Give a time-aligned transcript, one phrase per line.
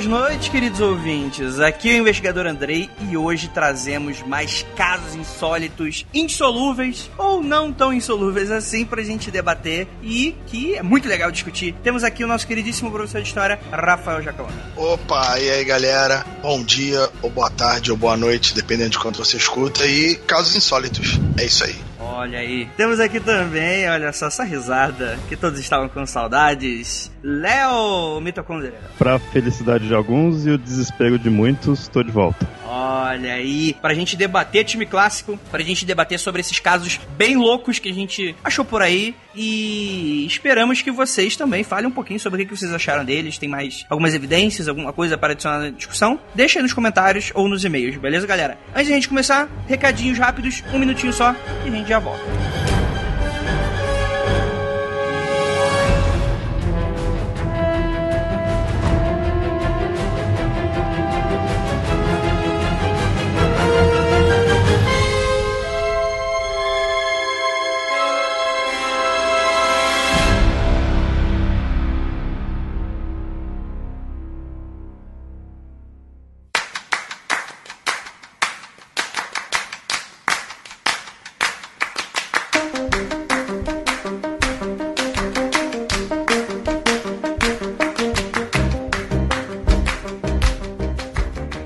[0.00, 1.60] Belas noites, queridos ouvintes.
[1.60, 7.92] Aqui é o investigador Andrei e hoje trazemos mais casos insólitos, insolúveis ou não tão
[7.92, 11.74] insolúveis assim pra gente debater e que é muito legal discutir.
[11.82, 14.54] Temos aqui o nosso queridíssimo professor de história, Rafael Jacalona.
[14.74, 16.24] Opa, e aí galera?
[16.40, 19.84] Bom dia, ou boa tarde, ou boa noite, dependendo de quando você escuta.
[19.84, 21.20] E casos insólitos.
[21.36, 21.76] É isso aí.
[22.20, 22.68] Olha aí.
[22.76, 27.10] Temos aqui também, olha só, essa risada que todos estavam com saudades.
[27.22, 28.74] Léo Mitocondria.
[28.98, 32.46] Pra felicidade de alguns e o desespero de muitos, tô de volta.
[32.72, 37.80] Olha aí, pra gente debater time clássico, pra gente debater sobre esses casos bem loucos
[37.80, 42.44] que a gente achou por aí e esperamos que vocês também falem um pouquinho sobre
[42.44, 46.20] o que vocês acharam deles, tem mais algumas evidências, alguma coisa para adicionar na discussão?
[46.32, 48.56] Deixa aí nos comentários ou nos e-mails, beleza, galera?
[48.72, 52.79] Antes de a gente começar, recadinhos rápidos, um minutinho só e a gente já volta.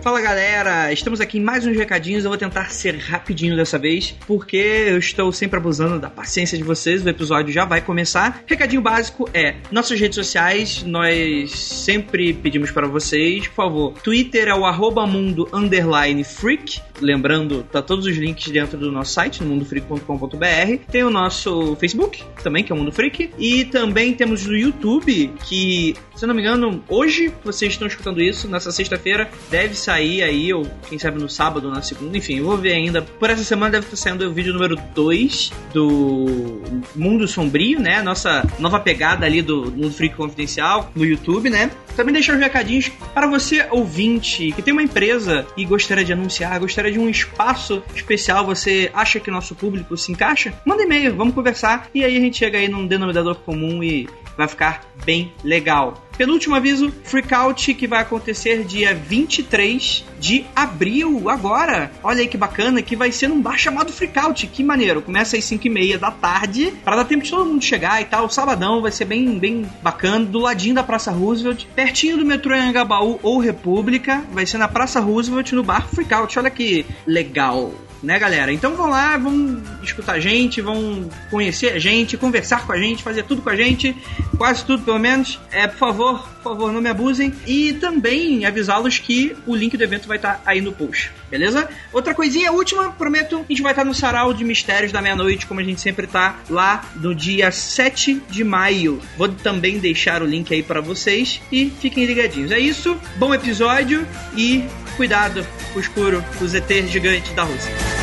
[0.05, 2.25] Fala galera, estamos aqui em mais uns recadinhos.
[2.25, 6.63] Eu vou tentar ser rapidinho dessa vez, porque eu estou sempre abusando da paciência de
[6.63, 7.03] vocês.
[7.03, 8.45] O episódio já vai começar.
[8.47, 13.95] Recadinho básico é: nossas redes sociais, nós sempre pedimos para vocês, por favor.
[14.03, 16.83] Twitter é o mundo underline freak.
[17.01, 20.85] Lembrando, tá todos os links dentro do nosso site, no mundofreak.com.br.
[20.93, 23.31] Tem o nosso Facebook, também, que é o Mundo Freak.
[23.37, 28.23] E também temos no YouTube, que, se eu não me engano, hoje vocês estão escutando
[28.23, 32.45] isso, nessa sexta-feira, deve sair aí, ou quem sabe no sábado na segunda, enfim, eu
[32.45, 33.03] vou ver ainda.
[33.03, 36.61] Por essa semana deve estar saindo o vídeo número 2 do
[36.95, 38.03] Mundo Sombrio, né?
[38.03, 41.71] Nossa nova pegada ali do Mundo Freak Confidencial no YouTube, né?
[41.97, 46.59] Também deixar os recadinhos para você, ouvinte, que tem uma empresa e gostaria de anunciar,
[46.59, 50.53] gostaria de um espaço especial, você acha que nosso público se encaixa?
[50.65, 54.49] Manda e-mail, vamos conversar e aí a gente chega aí num denominador comum e vai
[54.49, 56.04] ficar bem legal.
[56.17, 61.91] Penúltimo aviso, Freakout que vai acontecer dia 23 de abril, agora.
[62.03, 64.47] Olha aí que bacana, que vai ser num bar chamado Freakout.
[64.47, 65.03] Que maneiro.
[65.03, 68.05] Começa às 5 e meia da tarde, para dar tempo de todo mundo chegar e
[68.05, 68.31] tal.
[68.31, 73.19] Sabadão vai ser bem, bem bacana, do ladinho da Praça Roosevelt, pertinho do metrô Anhangabaú
[73.23, 74.23] ou República.
[74.33, 76.39] Vai ser na Praça Roosevelt, no bar Freakout.
[76.39, 77.73] Olha que legal
[78.05, 78.53] né, galera?
[78.53, 83.03] Então vão lá, vão escutar a gente, vão conhecer a gente, conversar com a gente,
[83.03, 83.97] fazer tudo com a gente,
[84.37, 85.41] quase tudo pelo menos.
[85.51, 87.33] É, por favor, por favor, não me abusem.
[87.47, 91.69] E também avisá-los que o link do evento vai estar aí no post, beleza?
[91.93, 95.61] Outra coisinha, última, prometo, a gente vai estar no Sarau de Mistérios da Meia-Noite, como
[95.61, 99.01] a gente sempre tá lá no dia 7 de maio.
[99.17, 102.53] Vou também deixar o link aí para vocês e fiquem ligadinhos.
[102.53, 104.07] É isso, bom episódio
[104.37, 104.65] e
[104.97, 105.45] cuidado
[105.75, 107.94] o escuro, os ETs gigantes da Rússia.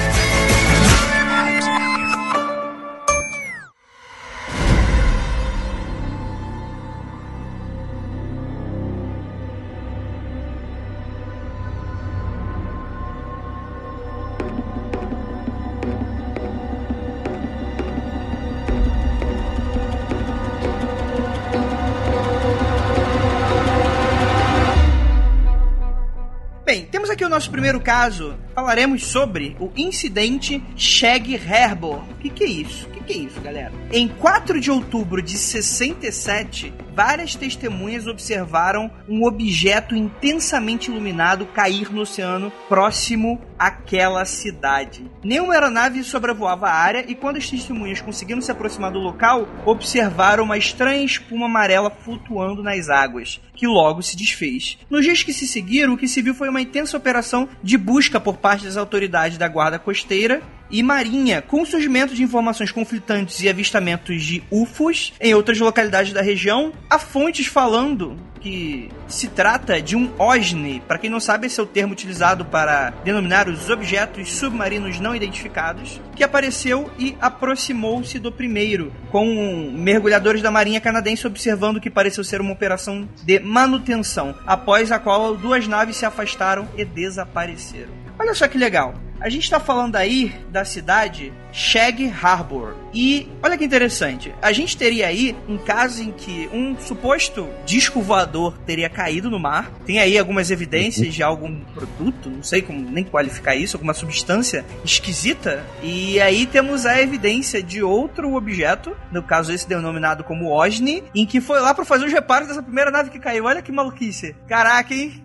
[26.71, 28.33] Bem, temos aqui o nosso primeiro caso.
[28.55, 31.95] Falaremos sobre o incidente Shag Herbo.
[31.95, 32.87] O que, que é isso?
[33.11, 33.73] Que, isso, galera?
[33.91, 42.03] Em 4 de outubro de 67, várias testemunhas observaram um objeto intensamente iluminado cair no
[42.03, 45.11] oceano próximo àquela cidade.
[45.21, 50.45] Nenhuma aeronave sobrevoava a área e quando as testemunhas conseguiram se aproximar do local, observaram
[50.45, 54.77] uma estranha espuma amarela flutuando nas águas, que logo se desfez.
[54.89, 58.21] Nos dias que se seguiram, o que se viu foi uma intensa operação de busca
[58.21, 60.41] por parte das autoridades da guarda costeira
[60.71, 66.13] e Marinha, com o surgimento de informações conflitantes e avistamentos de UFOs em outras localidades
[66.13, 70.81] da região, há fontes falando que se trata de um OSNI.
[70.87, 75.15] Para quem não sabe, esse é o termo utilizado para denominar os objetos submarinos não
[75.15, 82.23] identificados, que apareceu e aproximou-se do primeiro, com mergulhadores da Marinha Canadense observando que pareceu
[82.23, 87.91] ser uma operação de manutenção, após a qual duas naves se afastaram e desapareceram.
[88.17, 88.95] Olha só que legal.
[89.21, 92.75] A gente está falando aí da cidade Shag Harbor.
[92.93, 98.01] E olha que interessante, a gente teria aí um caso em que um suposto disco
[98.01, 99.71] voador teria caído no mar.
[99.85, 104.65] Tem aí algumas evidências de algum produto, não sei como nem qualificar isso, alguma substância
[104.83, 105.65] esquisita.
[105.83, 111.25] E aí temos a evidência de outro objeto, no caso esse denominado como OSNI, em
[111.25, 113.45] que foi lá para fazer os reparos dessa primeira nave que caiu.
[113.45, 114.35] Olha que maluquice.
[114.47, 115.23] Caraca, hein?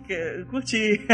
[0.50, 1.00] Curti.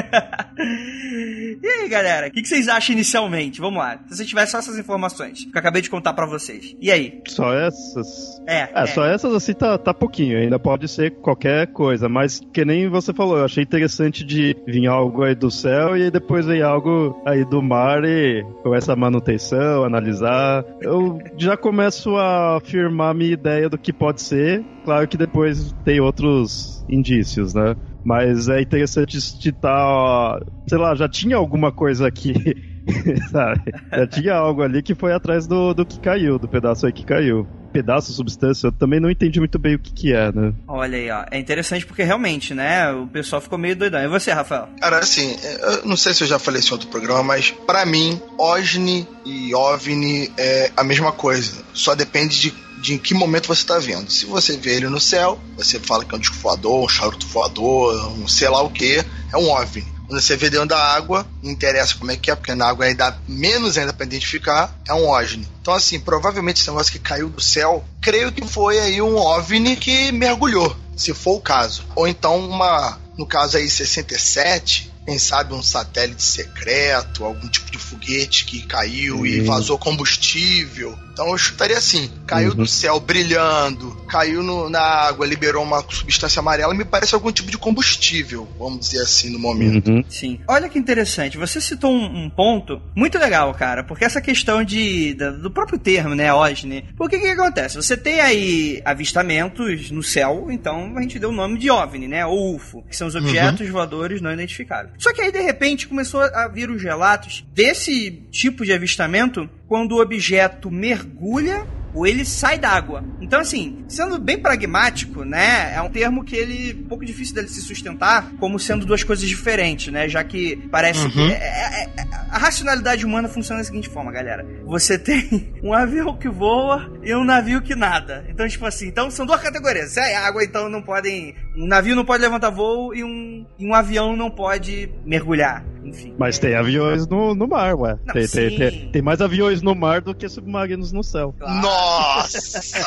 [1.63, 3.61] e aí, galera, o que, que vocês acham inicialmente?
[3.61, 3.99] Vamos lá.
[4.09, 6.77] Se você tivesse só essas informações que eu acabei de contar para vocês.
[6.81, 7.21] E aí?
[7.29, 8.41] Só essas?
[8.47, 8.63] É.
[8.63, 8.87] É, é.
[8.87, 10.39] só essas assim tá, tá pouquinho.
[10.39, 12.09] Ainda pode ser qualquer coisa.
[12.09, 16.11] Mas que nem você falou, eu achei interessante de vir algo aí do céu e
[16.11, 20.65] depois vem algo aí do mar e com essa manutenção, analisar.
[20.81, 24.65] Eu já começo a afirmar minha ideia do que pode ser.
[24.85, 27.77] Claro que depois tem outros indícios, né?
[28.05, 32.33] Mas é interessante citar, sei lá, já tinha alguma coisa aqui,
[33.31, 33.73] sabe?
[33.91, 37.05] Já tinha algo ali que foi atrás do, do que caiu, do pedaço aí que
[37.05, 37.47] caiu.
[37.73, 40.53] Pedaço, substância, eu também não entendi muito bem o que que é, né?
[40.69, 41.25] Olha aí, ó.
[41.31, 44.03] É interessante porque realmente, né, o pessoal ficou meio doidão.
[44.03, 44.69] E você, Rafael?
[44.79, 47.87] Cara, assim, eu não sei se eu já falei isso em outro programa, mas para
[47.87, 51.63] mim, OSNI e OVNI é a mesma coisa.
[51.73, 54.11] Só depende de de em que momento você está vendo.
[54.11, 57.29] Se você vê ele no céu, você fala que é um disco voador, um charuto
[57.29, 58.97] voador, um sei lá o que,
[59.33, 59.87] é um OVNI.
[60.21, 63.19] Você vê dentro da água, não interessa como é que é, porque na água ainda
[63.27, 65.49] menos ainda para identificar, é um OVNI.
[65.61, 69.77] Então, assim, provavelmente esse negócio que caiu do céu, creio que foi aí um OVNI
[69.77, 71.85] que mergulhou, se for o caso.
[71.95, 77.79] Ou então uma, no caso aí 67, quem sabe um satélite secreto, algum tipo de
[77.79, 80.97] foguete que caiu e vazou combustível.
[81.13, 82.57] Então eu chutaria assim: caiu uhum.
[82.57, 87.51] do céu brilhando, caiu no, na água, liberou uma substância amarela, me parece algum tipo
[87.51, 89.91] de combustível, vamos dizer assim, no momento.
[89.91, 90.05] Uhum.
[90.09, 90.41] Sim.
[90.49, 95.15] Olha que interessante, você citou um, um, ponto muito legal, cara, porque essa questão de,
[95.15, 97.77] da, do próprio termo, né, OVNI, porque que, que acontece?
[97.77, 102.27] Você tem aí avistamentos no céu, então a gente deu o nome de OVNI, né,
[102.27, 103.73] ou UFO, que são os objetos uhum.
[103.73, 104.93] voadores não identificados.
[104.99, 109.93] Só que aí, de repente, começou a vir os relatos desse tipo de avistamento quando
[109.93, 113.03] o objeto mergulha ou ele sai d'água.
[113.23, 115.75] Então, assim, sendo bem pragmático, né?
[115.75, 119.03] É um termo que ele é um pouco difícil dele se sustentar como sendo duas
[119.03, 120.11] coisas diferentes, né?
[120.11, 121.11] Já que parece uhum.
[121.11, 121.21] que.
[121.21, 124.47] É, é, é, a racionalidade humana funciona da seguinte forma, galera.
[124.67, 128.27] Você tem um avião que voa e um navio que nada.
[128.29, 129.93] Então, tipo assim, então são duas categorias.
[129.93, 131.35] Se é água, então não podem.
[131.57, 135.65] Um navio não pode levantar voo e um, e um avião não pode mergulhar.
[135.85, 136.15] Enfim.
[136.19, 137.99] Mas tem aviões no, no mar, ué.
[138.05, 141.35] Não, tem, tem, tem, tem, mais aviões no mar do que submarinos no céu.
[141.39, 141.61] Claro.
[141.61, 142.41] Nossa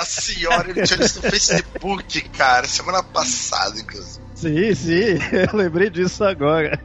[0.05, 4.24] senhora, ele tinha isso no Facebook, cara, semana passada, inclusive.
[4.45, 6.79] Sim, sim, eu lembrei disso agora.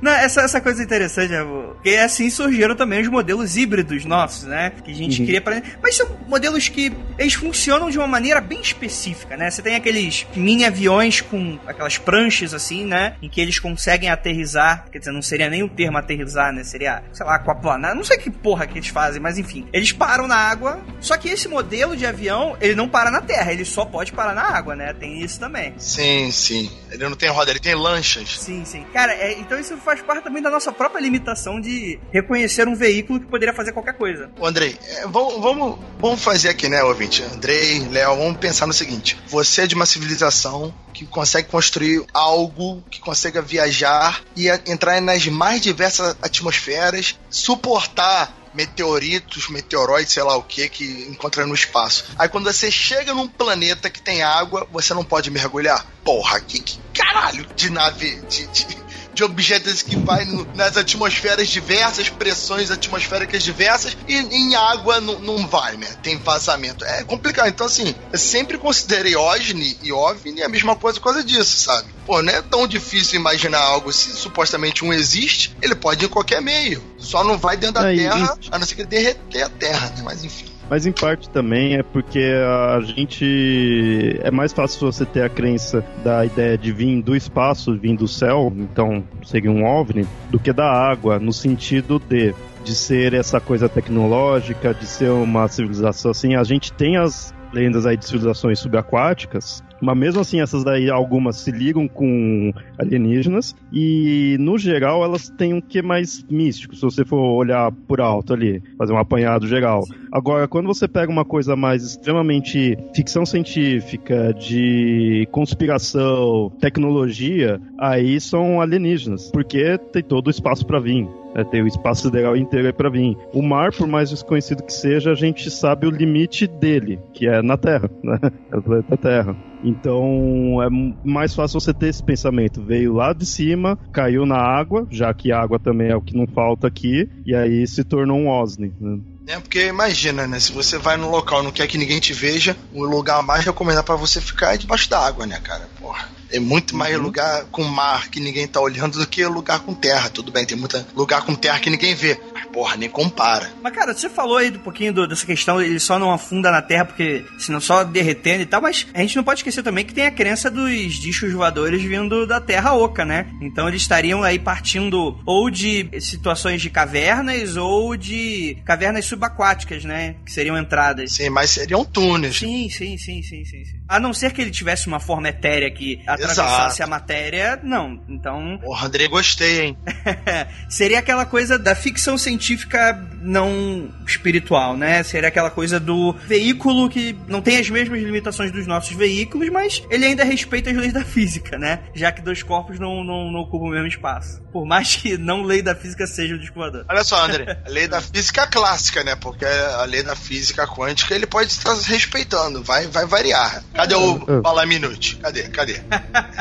[0.00, 4.72] Não, essa, essa coisa interessante, né, porque assim surgiram também os modelos híbridos nossos, né?
[4.84, 5.26] Que a gente uhum.
[5.26, 9.50] queria para Mas são modelos que eles funcionam de uma maneira bem específica, né?
[9.50, 13.14] Você tem aqueles mini aviões com aquelas pranchas assim, né?
[13.22, 14.86] Em que eles conseguem aterrizar.
[14.90, 16.64] Quer dizer, não seria nem o termo aterrizar, né?
[16.64, 17.94] Seria, sei lá, aquaplanar.
[17.94, 19.68] Não sei que porra que eles fazem, mas enfim.
[19.72, 20.80] Eles param na água.
[21.00, 24.34] Só que esse modelo de avião, ele não para na terra, ele só pode parar
[24.34, 24.92] na água, né?
[24.92, 25.74] Tem isso também.
[25.76, 26.70] Sim, sim.
[26.90, 28.38] Ele não tem roda, ele tem lanchas.
[28.38, 28.84] Sim, sim.
[28.92, 33.20] Cara, é, então isso faz parte também da nossa própria limitação de reconhecer um veículo
[33.20, 34.30] que poderia fazer qualquer coisa.
[34.38, 37.22] Ô, Andrei, é, vamos, vamos, vamos fazer aqui, né, ouvinte?
[37.22, 42.82] Andrei, Léo, vamos pensar no seguinte: você é de uma civilização que consegue construir algo
[42.90, 50.42] que consiga viajar e entrar nas mais diversas atmosferas, suportar meteoritos, meteoroides, sei lá o
[50.42, 52.04] que, que encontra no espaço.
[52.18, 55.86] Aí quando você chega num planeta que tem água, você não pode mergulhar.
[56.04, 58.66] Porra, que, que caralho de nave, de, de,
[59.14, 65.18] de objetos que vai no, nas atmosferas diversas, pressões atmosféricas diversas, e em água não,
[65.18, 65.88] não vai, né?
[66.02, 66.84] Tem vazamento.
[66.84, 67.48] É complicado.
[67.48, 71.88] Então, assim, eu sempre considerei OSNI e OVNI a mesma coisa por causa disso, sabe?
[72.06, 76.10] Pô, não é tão difícil imaginar algo se supostamente um existe, ele pode ir em
[76.10, 76.82] qualquer meio.
[76.98, 80.02] Só não vai dentro da Aí, Terra, a não ser que derreter a Terra, né?
[80.04, 80.51] Mas enfim.
[80.70, 84.18] Mas em parte também é porque a gente.
[84.22, 88.08] É mais fácil você ter a crença da ideia de vir do espaço, vir do
[88.08, 93.40] céu, então seria um OVNI, do que da água, no sentido de de ser essa
[93.40, 96.36] coisa tecnológica, de ser uma civilização assim.
[96.36, 101.36] A gente tem as lendas aí de civilizações subaquáticas, mas mesmo assim essas daí algumas
[101.36, 107.04] se ligam com alienígenas e no geral elas têm um que mais místico, se você
[107.04, 109.82] for olhar por alto ali, fazer um apanhado geral.
[110.10, 118.60] Agora, quando você pega uma coisa mais extremamente ficção científica, de conspiração, tecnologia, aí são
[118.60, 121.08] alienígenas, porque tem todo o espaço para vir.
[121.34, 123.16] É, tem o espaço sideral inteiro aí pra vir.
[123.32, 127.42] O mar, por mais desconhecido que seja, a gente sabe o limite dele, que é
[127.42, 128.18] na Terra, né?
[128.52, 129.36] É o planeta Terra.
[129.64, 130.68] Então é
[131.04, 132.62] mais fácil você ter esse pensamento.
[132.62, 136.26] Veio lá de cima, caiu na água, já que água também é o que não
[136.26, 138.72] falta aqui, e aí se tornou um OSNI.
[138.80, 138.98] Né?
[139.26, 140.40] É, porque imagina, né?
[140.40, 143.84] Se você vai num local não quer que ninguém te veja, o lugar mais recomendado
[143.84, 145.68] para você ficar é debaixo da água, né, cara?
[145.80, 146.08] Porra.
[146.32, 147.02] É muito mais uhum.
[147.02, 150.08] lugar com mar que ninguém tá olhando do que lugar com terra.
[150.08, 152.18] Tudo bem, tem muito lugar com terra que ninguém vê.
[152.32, 153.50] Mas, porra, nem compara.
[153.62, 156.62] Mas, cara, você falou aí um pouquinho do, dessa questão, ele só não afunda na
[156.62, 159.94] terra porque senão só derretendo e tal, mas a gente não pode esquecer também que
[159.94, 163.26] tem a crença dos discos voadores vindo da terra oca, né?
[163.40, 170.16] Então eles estariam aí partindo ou de situações de cavernas ou de cavernas subaquáticas, né?
[170.24, 171.12] Que seriam entradas.
[171.12, 172.38] Sim, mas seriam túneis.
[172.38, 173.64] Sim, sim, sim, sim, sim.
[173.64, 173.81] sim.
[173.92, 176.82] A não ser que ele tivesse uma forma etérea que atravessasse Exato.
[176.82, 178.02] a matéria, não.
[178.08, 178.58] Então.
[178.62, 179.76] Porra, André, gostei, hein?
[180.66, 185.02] Seria aquela coisa da ficção científica não espiritual, né?
[185.02, 189.82] Seria aquela coisa do veículo que não tem as mesmas limitações dos nossos veículos, mas
[189.90, 191.80] ele ainda respeita as leis da física, né?
[191.94, 194.42] Já que dois corpos não, não, não ocupam o mesmo espaço.
[194.52, 196.84] Por mais que não lei da física seja o descobridor.
[196.88, 199.16] Olha só, André, a lei da física clássica, né?
[199.16, 203.62] Porque a lei da física quântica ele pode estar respeitando, vai, vai variar.
[203.72, 205.16] Cadê o Bala Minute?
[205.16, 205.44] Cadê?
[205.44, 205.80] Cadê?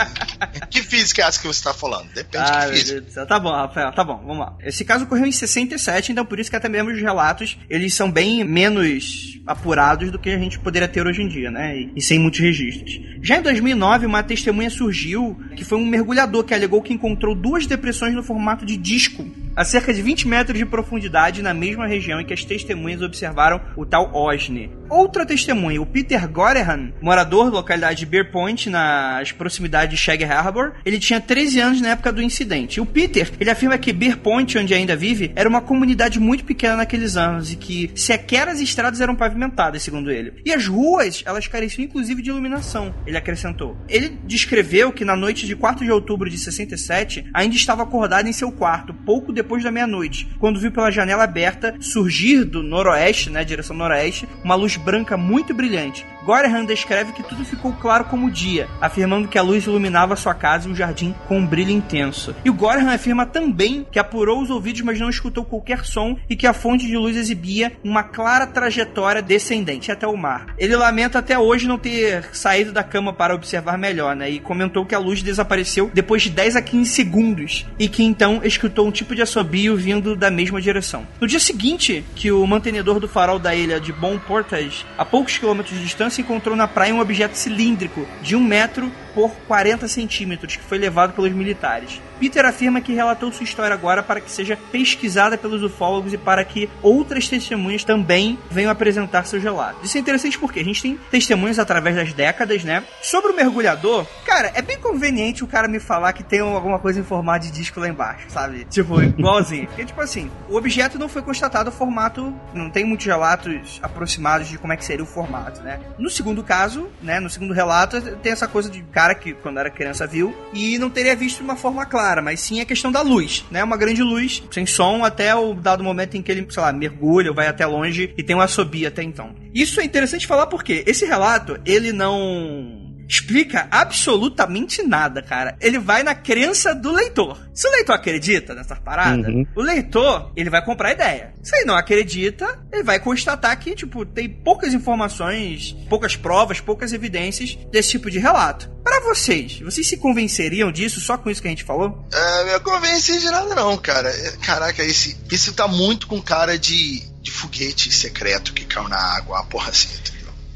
[0.69, 2.09] que física é essa que você está falando?
[2.13, 3.25] Depende ah, de física.
[3.25, 4.55] Tá bom, Rafael, tá bom, vamos lá.
[4.61, 8.09] Esse caso ocorreu em 67, então por isso que até mesmo os relatos, eles são
[8.09, 11.77] bem menos apurados do que a gente poderia ter hoje em dia, né?
[11.77, 12.99] E, e sem muitos registros.
[13.21, 17.65] Já em 2009, uma testemunha surgiu que foi um mergulhador que alegou que encontrou duas
[17.65, 19.25] depressões no formato de disco
[19.55, 23.61] a cerca de 20 metros de profundidade na mesma região em que as testemunhas observaram
[23.75, 24.71] o tal OSNI.
[24.89, 30.23] Outra testemunha, o Peter Gorehan, morador da localidade de Bear Point, nas proximidades de Shag
[30.23, 32.81] Harbor, ele tinha 13 anos na época do incidente.
[32.81, 36.60] O Peter, ele afirma que Bear Point, onde ainda vive, era uma comunidade muito pequena
[36.69, 40.33] naqueles anos e que sequer as estradas eram pavimentadas, segundo ele.
[40.45, 43.77] E as ruas, elas careciam inclusive de iluminação, ele acrescentou.
[43.87, 48.33] Ele descreveu que na noite de 4 de outubro de 67, ainda estava acordado em
[48.33, 53.43] seu quarto, pouco depois da meia-noite, quando viu pela janela aberta surgir do noroeste, né,
[53.43, 56.05] direção noroeste, uma luz branca muito brilhante.
[56.23, 60.69] Goreham descreve que tudo ficou claro como dia, afirmando que a luz iluminava sua casa
[60.69, 62.35] e o jardim com um brilho intenso.
[62.45, 66.35] E o Goreham afirma também que apurou os ouvidos, mas não escutou qualquer som e
[66.35, 70.53] que a fonte de luz exibia uma clara trajetória descendente até o mar.
[70.57, 74.29] Ele lamenta até hoje não ter saído da cama para observar melhor, né?
[74.29, 78.41] E comentou que a luz desapareceu depois de 10 a 15 segundos e que então
[78.43, 81.07] escutou um tipo de assobio vindo da mesma direção.
[81.19, 85.37] No dia seguinte, que o mantenedor do farol da ilha de Bon Portage, a poucos
[85.37, 89.87] quilômetros de distância, se encontrou na praia um objeto cilíndrico de um metro por 40
[89.87, 92.01] centímetros, que foi levado pelos militares.
[92.19, 96.45] Peter afirma que relatou sua história agora para que seja pesquisada pelos ufólogos e para
[96.45, 99.83] que outras testemunhas também venham apresentar seus relatos.
[99.83, 102.83] Isso é interessante porque a gente tem testemunhas através das décadas, né?
[103.01, 106.99] Sobre o mergulhador, cara, é bem conveniente o cara me falar que tem alguma coisa
[106.99, 108.65] em formato de disco lá embaixo, sabe?
[108.65, 109.65] Tipo, igualzinho.
[109.67, 114.47] Porque, tipo assim, o objeto não foi constatado o formato, não tem muitos relatos aproximados
[114.47, 115.79] de como é que seria o formato, né?
[116.01, 119.69] No segundo caso, né, no segundo relato, tem essa coisa de cara que quando era
[119.69, 123.01] criança viu e não teria visto de uma forma clara, mas sim a questão da
[123.01, 123.63] luz, né?
[123.63, 127.29] Uma grande luz, sem som, até o dado momento em que ele, sei lá, mergulha
[127.29, 129.35] ou vai até longe e tem um assobio até então.
[129.53, 132.80] Isso é interessante falar porque esse relato, ele não
[133.11, 135.57] explica absolutamente nada, cara.
[135.59, 137.37] Ele vai na crença do leitor.
[137.53, 139.45] Se o leitor acredita nessa parada, uhum.
[139.53, 141.33] o leitor, ele vai comprar a ideia.
[141.43, 146.93] Se ele não acredita, ele vai constatar que, tipo, tem poucas informações, poucas provas, poucas
[146.93, 148.71] evidências desse tipo de relato.
[148.81, 152.07] Para vocês, vocês se convenceriam disso só com isso que a gente falou?
[152.13, 154.07] É, eu convenci de nada não, cara.
[154.07, 159.17] É, caraca, esse, isso tá muito com cara de, de foguete secreto que caiu na
[159.17, 159.89] água, uma porra assim.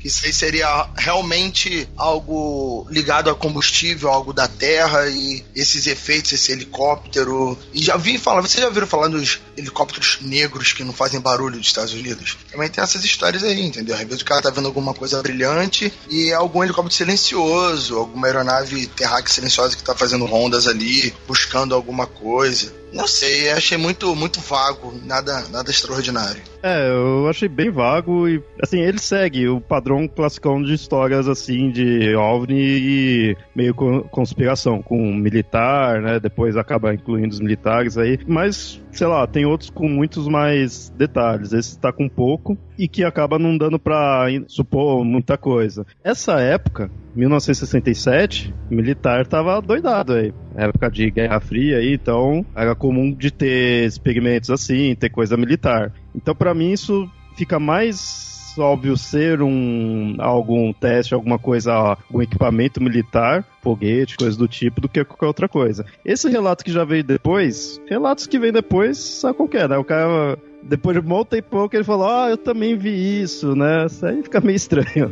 [0.06, 6.52] Isso aí seria realmente algo ligado a combustível, algo da Terra e esses efeitos, esse
[6.52, 7.58] helicóptero.
[7.74, 11.58] E já vi falar, vocês já viram falar dos helicópteros negros que não fazem barulho
[11.58, 12.38] dos Estados Unidos.
[12.52, 13.96] Também tem essas histórias aí, entendeu?
[13.96, 18.28] Às vezes o cara tá vendo alguma coisa brilhante e é algum helicóptero silencioso, alguma
[18.28, 22.74] aeronave terráquea silenciosa que tá fazendo rondas ali, buscando alguma coisa.
[22.96, 26.42] Não sei, achei muito, muito vago, nada, nada extraordinário.
[26.64, 31.70] É, eu achei bem vago e, assim, ele segue o padrão classicão de histórias, assim,
[31.70, 38.82] de OVNI e meio conspiração, com militar, né, depois acaba incluindo os militares aí, mas,
[38.98, 43.38] sei lá, tem outros com muitos mais detalhes, esse tá com pouco e que acaba
[43.38, 45.86] não dando pra supor muita coisa.
[46.04, 50.34] Essa época, 1967, militar tava doidado aí.
[50.56, 55.92] Época de Guerra Fria aí, então era comum de ter experimentos assim, ter coisa militar.
[56.14, 62.82] Então para mim isso fica mais óbvio ser um algum teste, alguma coisa, algum equipamento
[62.82, 65.86] militar, foguete, coisa do tipo, do que qualquer outra coisa.
[66.04, 69.78] Esse relato que já veio depois, relatos que vêm depois, sabe qual é, né?
[69.78, 73.56] O cara depois de um monte e pouco ele falou, ah, eu também vi isso,
[73.56, 73.86] né?
[73.86, 75.12] Isso aí fica meio estranho.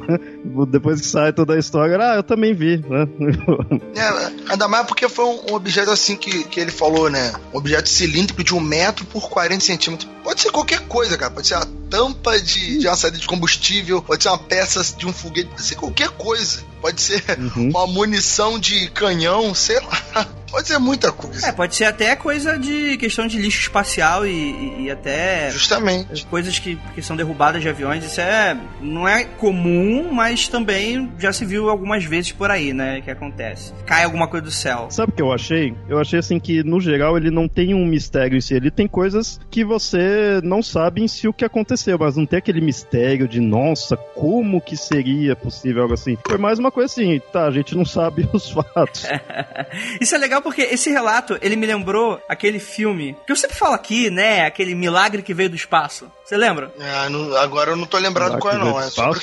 [0.67, 3.07] depois que sai toda a história, ah, eu também vi, né?
[3.95, 7.33] é, ainda mais porque foi um objeto assim que, que ele falou, né?
[7.53, 10.09] Um objeto cilíndrico de um metro por 40 centímetros.
[10.23, 11.31] Pode ser qualquer coisa, cara.
[11.31, 15.05] Pode ser a tampa de, de uma saída de combustível, pode ser uma peça de
[15.05, 16.63] um foguete, pode ser qualquer coisa.
[16.81, 17.69] Pode ser uhum.
[17.69, 20.27] uma munição de canhão, sei lá.
[20.53, 21.47] Pode ser muita coisa.
[21.47, 25.49] É, pode ser até coisa de questão de lixo espacial e, e até.
[25.49, 26.27] Justamente.
[26.27, 28.05] Coisas que, que são derrubadas de aviões.
[28.05, 28.55] Isso é.
[28.79, 33.01] Não é comum, mas também já se viu algumas vezes por aí, né?
[33.01, 33.73] Que acontece.
[33.83, 34.85] Cai alguma coisa do céu.
[34.91, 35.73] Sabe o que eu achei?
[35.89, 38.53] Eu achei assim que, no geral, ele não tem um mistério em si.
[38.53, 40.12] Ele tem coisas que você
[40.43, 44.61] não sabe em si o que aconteceu, mas não tem aquele mistério de, nossa, como
[44.61, 46.17] que seria possível algo assim.
[46.27, 49.05] Foi mais uma coisa assim, tá, a gente não sabe os fatos.
[49.99, 53.73] Isso é legal porque esse relato, ele me lembrou aquele filme que eu sempre falo
[53.73, 54.45] aqui, né?
[54.45, 56.11] Aquele milagre que veio do espaço.
[56.23, 56.73] Você lembra?
[56.79, 58.79] É, não, agora eu não tô lembrado qual é, não.
[58.79, 59.19] É sobre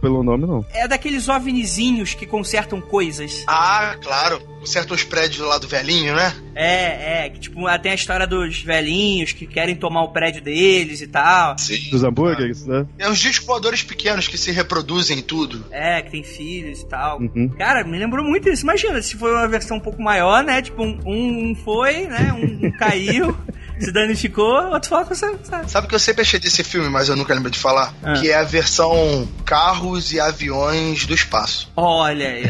[0.00, 0.66] pelo nome, não.
[0.72, 3.44] É daqueles ovnizinhos que consertam coisas.
[3.46, 4.40] Ah, claro.
[4.58, 6.34] Consertam os prédios lá do velhinho, né?
[6.56, 7.30] É, é.
[7.30, 11.56] Tipo, tem a história dos velhinhos que querem tomar o prédio deles e tal.
[11.56, 11.88] Sim.
[11.90, 12.80] Dos hambúrgueres, ah.
[12.80, 12.86] né?
[12.98, 15.64] É uns discos voadores pequenos que se reproduzem tudo.
[15.70, 17.20] É, que tem filhos e tal.
[17.20, 17.48] Uhum.
[17.56, 18.64] Cara, me lembrou muito isso.
[18.64, 20.60] Imagina, se for uma versão um pouco maior, né?
[20.60, 22.32] Tipo, um, um foi, né?
[22.32, 23.36] Um, um caiu.
[23.84, 25.70] se danificou, outro foco você sabe.
[25.70, 27.94] Sabe que eu sempre achei desse filme, mas eu nunca lembro de falar?
[28.02, 28.14] Ah.
[28.14, 31.70] Que é a versão carros e aviões do espaço.
[31.76, 32.44] Olha aí,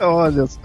[0.00, 0.06] ó.
[0.06, 0.60] Olha só.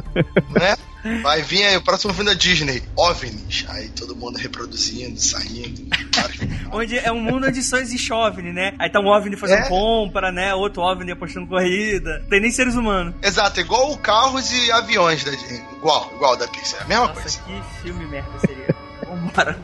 [0.60, 0.75] Né?
[1.21, 3.65] Vai vir aí o próximo filme da Disney, OVNIs.
[3.69, 5.88] Aí todo mundo reproduzindo, saindo.
[6.71, 8.73] onde é um mundo onde só existe OVNI, né?
[8.80, 9.69] Aí tá um OVNI fazendo é.
[9.69, 10.56] compra, né?
[10.56, 12.25] Outro OVNI apostando corrida.
[12.28, 13.13] Tem nem seres humanos.
[13.21, 15.62] Exato, igual carros e aviões da Disney.
[15.78, 16.82] Igual, igual da Pixar.
[16.82, 17.39] A mesma Nossa, coisa.
[17.39, 18.85] que filme merda seria.
[19.26, 19.58] Vambora.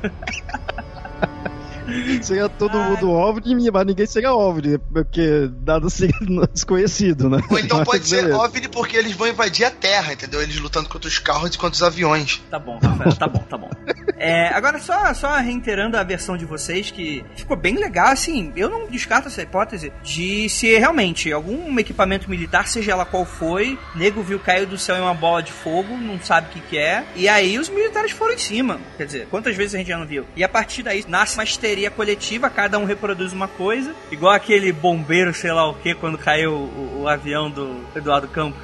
[2.22, 2.90] Seria todo Ai.
[2.90, 6.16] mundo OVNI, mas ninguém seria OVNI, porque nada seria
[6.54, 7.40] desconhecido, né?
[7.50, 8.38] Ou então mas pode ser beleza.
[8.38, 10.42] OVNI porque eles vão invadir a Terra, entendeu?
[10.42, 12.42] Eles lutando contra os carros e contra os aviões.
[12.50, 13.70] Tá bom, Rafael, tá bom, tá bom.
[14.18, 18.70] É, agora, só, só reiterando a versão de vocês, que ficou bem legal, assim, eu
[18.70, 24.22] não descarto essa hipótese de se realmente algum equipamento militar, seja ela qual foi, nego
[24.22, 27.04] viu cair do céu em uma bola de fogo, não sabe o que, que é,
[27.16, 28.80] e aí os militares foram em cima.
[28.98, 30.26] Quer dizer, quantas vezes a gente já não viu?
[30.36, 34.72] E a partir daí nasce uma histeria coletiva, cada um reproduz uma coisa, igual aquele
[34.72, 38.62] bombeiro, sei lá o que, quando caiu o, o avião do Eduardo Campos.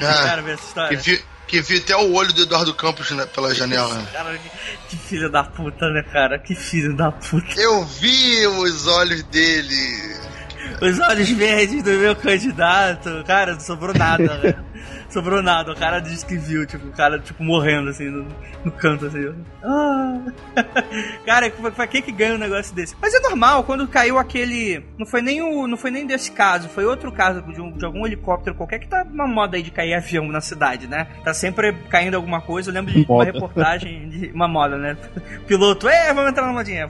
[0.00, 1.28] Ah, essa história.
[1.48, 4.00] Que vi, até o olho do Eduardo Campos né, pela janela.
[4.12, 4.38] Cara,
[4.88, 6.38] que filho da puta, né, cara?
[6.38, 7.60] Que filho da puta.
[7.60, 10.18] Eu vi os olhos dele.
[10.82, 13.24] Os olhos verdes do meu candidato.
[13.26, 14.54] Cara, não sobrou nada, né?
[15.08, 15.72] sobrou nada.
[15.72, 18.26] O cara disse que viu, tipo, o cara, tipo, morrendo, assim, no,
[18.64, 19.34] no canto, assim.
[19.62, 20.20] Ah.
[21.24, 22.96] cara, pra quem que ganha um negócio desse?
[23.00, 24.84] Mas é normal, quando caiu aquele...
[24.98, 27.84] Não foi nem o, não foi nem desse caso, foi outro caso de, um, de
[27.84, 31.06] algum helicóptero qualquer que tá uma moda aí de cair avião na cidade, né?
[31.24, 32.70] Tá sempre caindo alguma coisa.
[32.70, 34.96] Eu lembro de uma reportagem de uma moda, né?
[35.46, 36.88] Piloto, é, vamos entrar na modinha.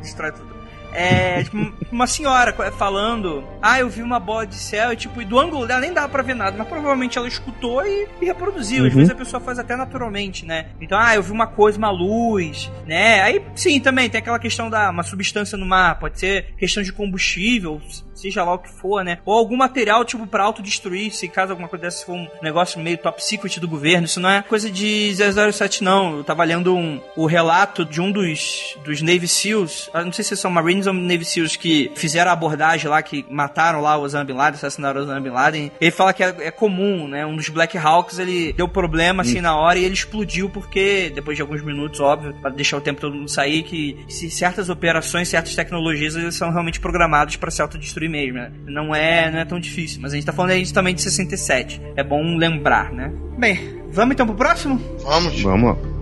[0.00, 0.53] Destrói tudo.
[0.94, 5.24] É, tipo, uma senhora falando, ah, eu vi uma bola de céu, e tipo, e
[5.24, 8.82] do ângulo dela nem dava pra ver nada, mas provavelmente ela escutou e, e reproduziu.
[8.82, 8.88] Uhum.
[8.88, 10.66] Às vezes a pessoa faz até naturalmente, né?
[10.80, 13.20] Então, ah, eu vi uma coisa, uma luz, né?
[13.22, 16.92] Aí, sim, também tem aquela questão da uma substância no mar, pode ser questão de
[16.92, 17.80] combustível,
[18.14, 19.18] seja lá o que for, né?
[19.24, 22.98] Ou algum material, tipo, pra autodestruir, se caso alguma coisa dessa for um negócio meio
[22.98, 24.06] top secret do governo.
[24.06, 26.18] Isso não é coisa de 007, não.
[26.18, 30.36] Eu tava lendo um, o relato de um dos, dos Navy SEALs, não sei se
[30.36, 34.24] são Marines homens Navy SEALs que fizeram a abordagem lá, que mataram lá o Osama
[34.24, 37.24] Bin Laden, assassinaram o Osama Bin Laden, ele fala que é, é comum, né?
[37.26, 39.42] Um dos Black Hawks, ele deu problema assim hum.
[39.42, 43.00] na hora e ele explodiu porque, depois de alguns minutos, óbvio, para deixar o tempo
[43.00, 47.62] todo mundo sair, que se certas operações, certas tecnologias, eles são realmente programados para se
[47.62, 48.52] autodestruir mesmo, né?
[48.66, 51.80] Não é, não é tão difícil, mas a gente tá falando aí também de 67.
[51.96, 53.12] É bom lembrar, né?
[53.38, 54.80] Bem, vamos então pro próximo?
[55.02, 55.40] Vamos.
[55.42, 55.93] Vamos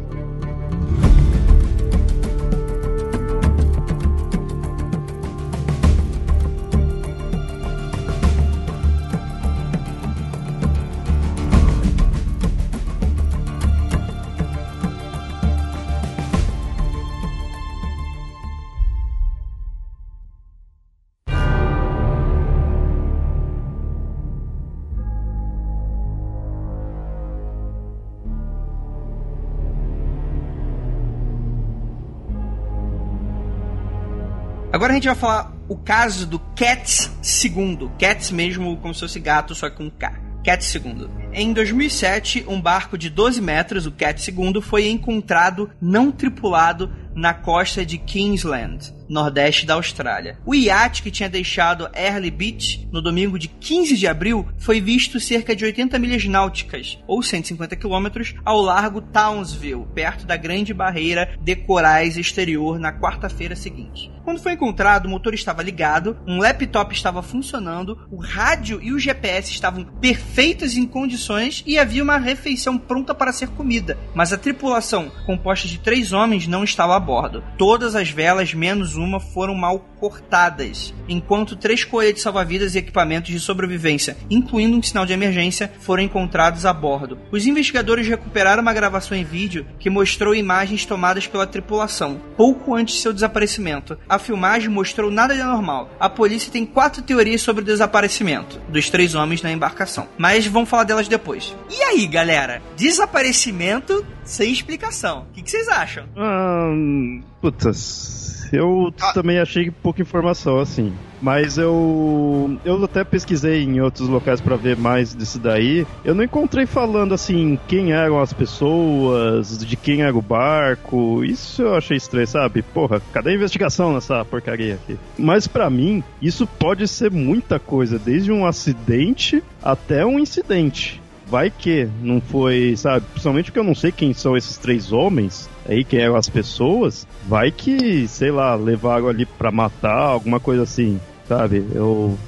[34.83, 37.09] Agora a gente vai falar o caso do Cats
[37.45, 37.89] II.
[38.01, 40.13] Cats mesmo como se fosse gato, só com K.
[40.43, 41.09] Cat II.
[41.33, 47.33] Em 2007, um barco de 12 metros, o Cat II, foi encontrado não tripulado na
[47.33, 50.39] costa de Kingsland nordeste da Austrália.
[50.45, 55.21] O iate que tinha deixado Early Beach no domingo de 15 de abril foi visto
[55.21, 61.37] cerca de 80 milhas náuticas, ou 150 quilômetros, ao largo Townsville, perto da grande barreira
[61.41, 64.11] de corais exterior, na quarta-feira seguinte.
[64.25, 68.99] Quando foi encontrado, o motor estava ligado, um laptop estava funcionando, o rádio e o
[68.99, 73.99] GPS estavam perfeitos em condições e havia uma refeição pronta para ser comida.
[74.15, 77.43] Mas a tripulação, composta de três homens, não estava a bordo.
[77.59, 83.39] Todas as velas, menos uma foram mal cortadas, enquanto três coletes salva-vidas e equipamentos de
[83.39, 87.19] sobrevivência, incluindo um sinal de emergência, foram encontrados a bordo.
[87.31, 92.97] Os investigadores recuperaram uma gravação em vídeo que mostrou imagens tomadas pela tripulação, pouco antes
[92.97, 93.97] de seu desaparecimento.
[94.09, 95.91] A filmagem mostrou nada de anormal.
[96.01, 100.69] A polícia tem quatro teorias sobre o desaparecimento dos três homens na embarcação, mas vamos
[100.69, 101.55] falar delas depois.
[101.71, 102.63] E aí, galera?
[102.77, 105.27] Desaparecimento sem explicação.
[105.31, 106.05] O que, vocês acham?
[106.17, 108.22] Hum, putas
[108.53, 109.13] eu ah.
[109.13, 110.93] também achei pouca informação, assim.
[111.21, 115.87] Mas eu eu até pesquisei em outros locais para ver mais disso daí.
[116.05, 121.23] Eu não encontrei falando assim quem eram as pessoas, de quem era o barco.
[121.25, 122.63] Isso eu achei estranho, sabe?
[122.63, 124.99] Porra, cadê a investigação nessa porcaria aqui?
[125.17, 131.02] Mas para mim, isso pode ser muita coisa, desde um acidente até um incidente
[131.33, 133.07] vai que não foi, sabe?
[133.07, 137.07] Principalmente porque eu não sei quem são esses três homens aí, quem eram as pessoas.
[137.27, 141.67] Vai que, sei lá, levaram ali pra matar, alguma coisa assim, sabe?
[141.75, 142.19] Eu,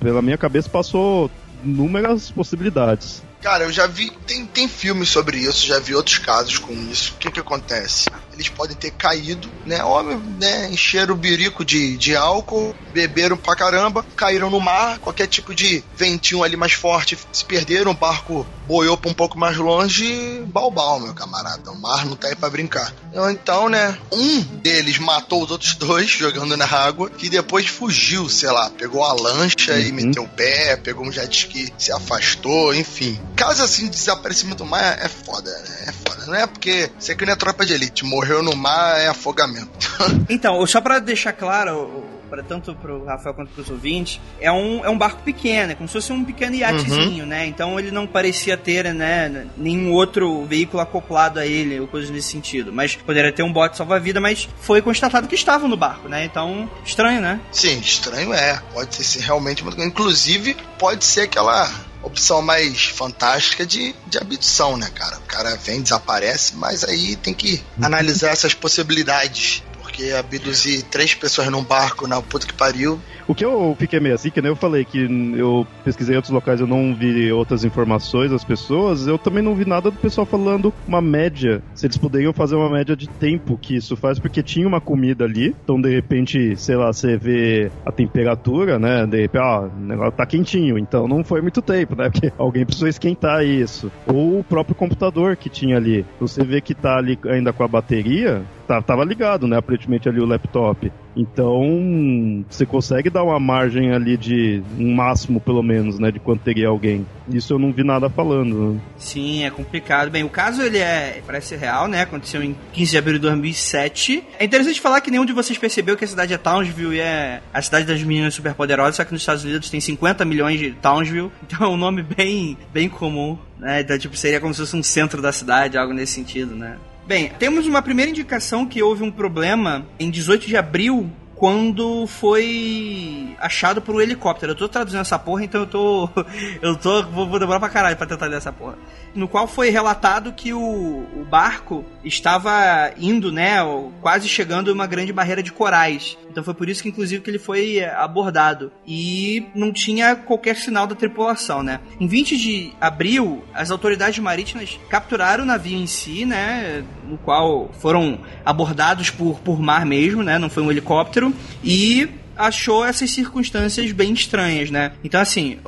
[0.00, 1.30] pela minha cabeça passou
[1.62, 3.22] inúmeras possibilidades.
[3.42, 4.10] Cara, eu já vi.
[4.26, 7.12] Tem, tem filmes sobre isso, já vi outros casos com isso.
[7.12, 8.08] O que que acontece?
[8.38, 9.82] Eles podem ter caído, né?
[9.82, 10.70] Homem, né?
[10.70, 15.82] Encheram o birico de, de álcool, beberam pra caramba, caíram no mar, qualquer tipo de
[15.96, 21.00] ventinho ali mais forte, se perderam, o barco boiou pra um pouco mais longe, balbal,
[21.00, 21.70] meu camarada.
[21.72, 22.94] O mar não tá aí pra brincar.
[23.30, 23.98] Então, né?
[24.12, 29.02] Um deles matou os outros dois jogando na água, que depois fugiu, sei lá, pegou
[29.02, 29.80] a lancha uhum.
[29.80, 33.18] e meteu o pé, pegou um jet ski, se afastou, enfim.
[33.34, 35.84] Caso assim de desaparecimento do mar é foda, né?
[35.86, 36.26] É foda.
[36.26, 39.68] Não é porque você que não é tropa de elite, morreu no mar é afogamento.
[40.28, 44.90] então, só para deixar claro, para tanto pro Rafael quanto pros ouvintes, é um, é
[44.90, 47.28] um barco pequeno, é como se fosse um pequeno iatezinho, uhum.
[47.28, 47.46] né?
[47.46, 52.28] Então ele não parecia ter, né, nenhum outro veículo acoplado a ele, ou coisa nesse
[52.28, 52.72] sentido.
[52.72, 56.24] Mas poderia ter um bote salva-vida, mas foi constatado que estavam no barco, né?
[56.24, 57.40] Então, estranho, né?
[57.50, 58.60] Sim, estranho é.
[58.72, 59.64] Pode ser realmente.
[59.78, 61.68] Inclusive, pode ser aquela
[62.08, 65.16] opção mais fantástica de, de abdução, né, cara?
[65.18, 69.62] O cara vem, desaparece, mas aí tem que analisar essas possibilidades.
[69.80, 74.14] Porque abduzir três pessoas num barco na puta que pariu o que eu fiquei meio
[74.14, 78.30] assim, que nem eu falei que eu pesquisei outros locais, eu não vi outras informações
[78.30, 82.32] das pessoas, eu também não vi nada do pessoal falando uma média, se eles poderiam
[82.32, 85.94] fazer uma média de tempo que isso faz, porque tinha uma comida ali, então de
[85.94, 90.78] repente, sei lá, você vê a temperatura, né, de repente, ah, o negócio tá quentinho,
[90.78, 93.92] então não foi muito tempo, né, porque alguém precisou esquentar isso.
[94.06, 97.68] Ou o próprio computador que tinha ali, você vê que tá ali ainda com a
[97.68, 100.90] bateria, tá, tava ligado, né, aparentemente ali o laptop.
[101.18, 106.42] Então, você consegue dar uma margem ali de um máximo, pelo menos, né, de quanto
[106.42, 107.04] teria alguém.
[107.28, 108.74] Isso eu não vi nada falando.
[108.74, 108.80] Né?
[108.96, 110.10] Sim, é complicado.
[110.10, 112.02] Bem, o caso ele é parece real, né?
[112.02, 114.24] Aconteceu em 15 de abril de 2007.
[114.38, 117.42] É interessante falar que nenhum de vocês percebeu que a cidade é Townsville e é
[117.52, 121.32] a cidade das meninas superpoderosas, só que nos Estados Unidos tem 50 milhões de Townsville,
[121.42, 123.80] então é um nome bem, bem comum, né?
[123.80, 126.78] Então, tipo, seria como se fosse um centro da cidade, algo nesse sentido, né?
[127.08, 133.36] Bem, temos uma primeira indicação que houve um problema em 18 de abril quando foi
[133.38, 134.52] achado por um helicóptero.
[134.52, 136.10] Eu tô traduzindo essa porra, então eu tô.
[136.60, 137.02] Eu tô.
[137.04, 138.76] Vou, vou demorar pra caralho pra tentar ler essa porra.
[139.14, 143.58] No qual foi relatado que o, o barco estava indo, né?
[144.00, 146.18] Quase chegando a uma grande barreira de corais.
[146.28, 148.72] Então foi por isso que, inclusive, que ele foi abordado.
[148.86, 151.80] E não tinha qualquer sinal da tripulação, né?
[152.00, 156.84] Em 20 de abril, as autoridades marítimas capturaram o navio em si, né?
[157.06, 160.38] No qual foram abordados por, por mar mesmo, né?
[160.38, 161.27] Não foi um helicóptero.
[161.62, 164.92] E achou essas circunstâncias bem estranhas, né?
[165.02, 165.58] Então, assim,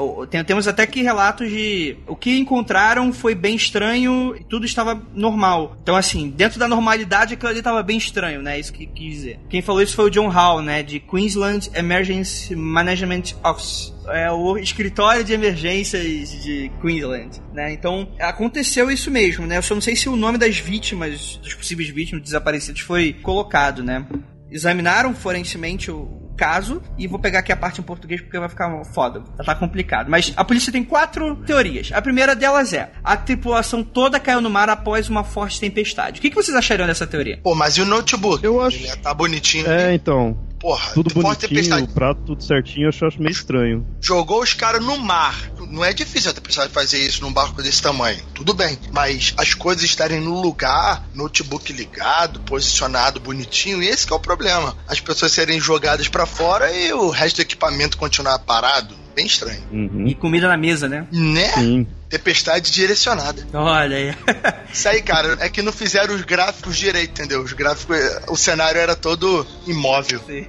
[0.46, 5.76] temos até que relatos de o que encontraram foi bem estranho e tudo estava normal.
[5.82, 8.58] Então, assim, dentro da normalidade, aquilo ali estava bem estranho, né?
[8.60, 9.40] Isso que quis dizer.
[9.48, 10.84] Quem falou isso foi o John Hall, né?
[10.84, 17.72] De Queensland Emergency Management Office é o escritório de emergências de Queensland, né?
[17.72, 19.58] Então, aconteceu isso mesmo, né?
[19.58, 23.82] Eu só não sei se o nome das vítimas, dos possíveis vítimas desaparecidos foi colocado,
[23.82, 24.06] né?
[24.50, 28.82] Examinaram forensemente o caso, e vou pegar aqui a parte em português porque vai ficar
[28.86, 30.08] foda, tá complicado.
[30.08, 31.90] Mas a polícia tem quatro teorias.
[31.92, 36.18] A primeira delas é: a tripulação toda caiu no mar após uma forte tempestade.
[36.18, 37.38] O que, que vocês achariam dessa teoria?
[37.42, 38.42] Pô, mas e o notebook?
[38.42, 38.78] Eu acho.
[38.78, 39.70] Ele tá bonitinho.
[39.70, 40.36] É, então.
[40.60, 43.86] Porra, tudo bonitinho, o prato tudo certinho, eu acho meio estranho.
[43.98, 45.50] Jogou os caras no mar.
[45.70, 48.22] Não é difícil a tempestade fazer isso num barco desse tamanho.
[48.34, 48.78] Tudo bem.
[48.92, 54.76] Mas as coisas estarem no lugar, notebook ligado, posicionado bonitinho, esse é o problema.
[54.86, 58.99] As pessoas serem jogadas para fora e o resto do equipamento continuar parado.
[59.14, 59.62] Bem estranho.
[59.70, 60.06] Uhum.
[60.06, 61.06] E comida na mesa, né?
[61.10, 61.48] Né?
[61.52, 61.86] Sim.
[62.08, 63.46] Tempestade direcionada.
[63.52, 64.14] Olha aí.
[64.72, 67.42] Isso aí, cara, é que não fizeram os gráficos direito, entendeu?
[67.42, 67.96] Os gráficos,
[68.28, 70.20] o cenário era todo imóvel.
[70.26, 70.46] Sim.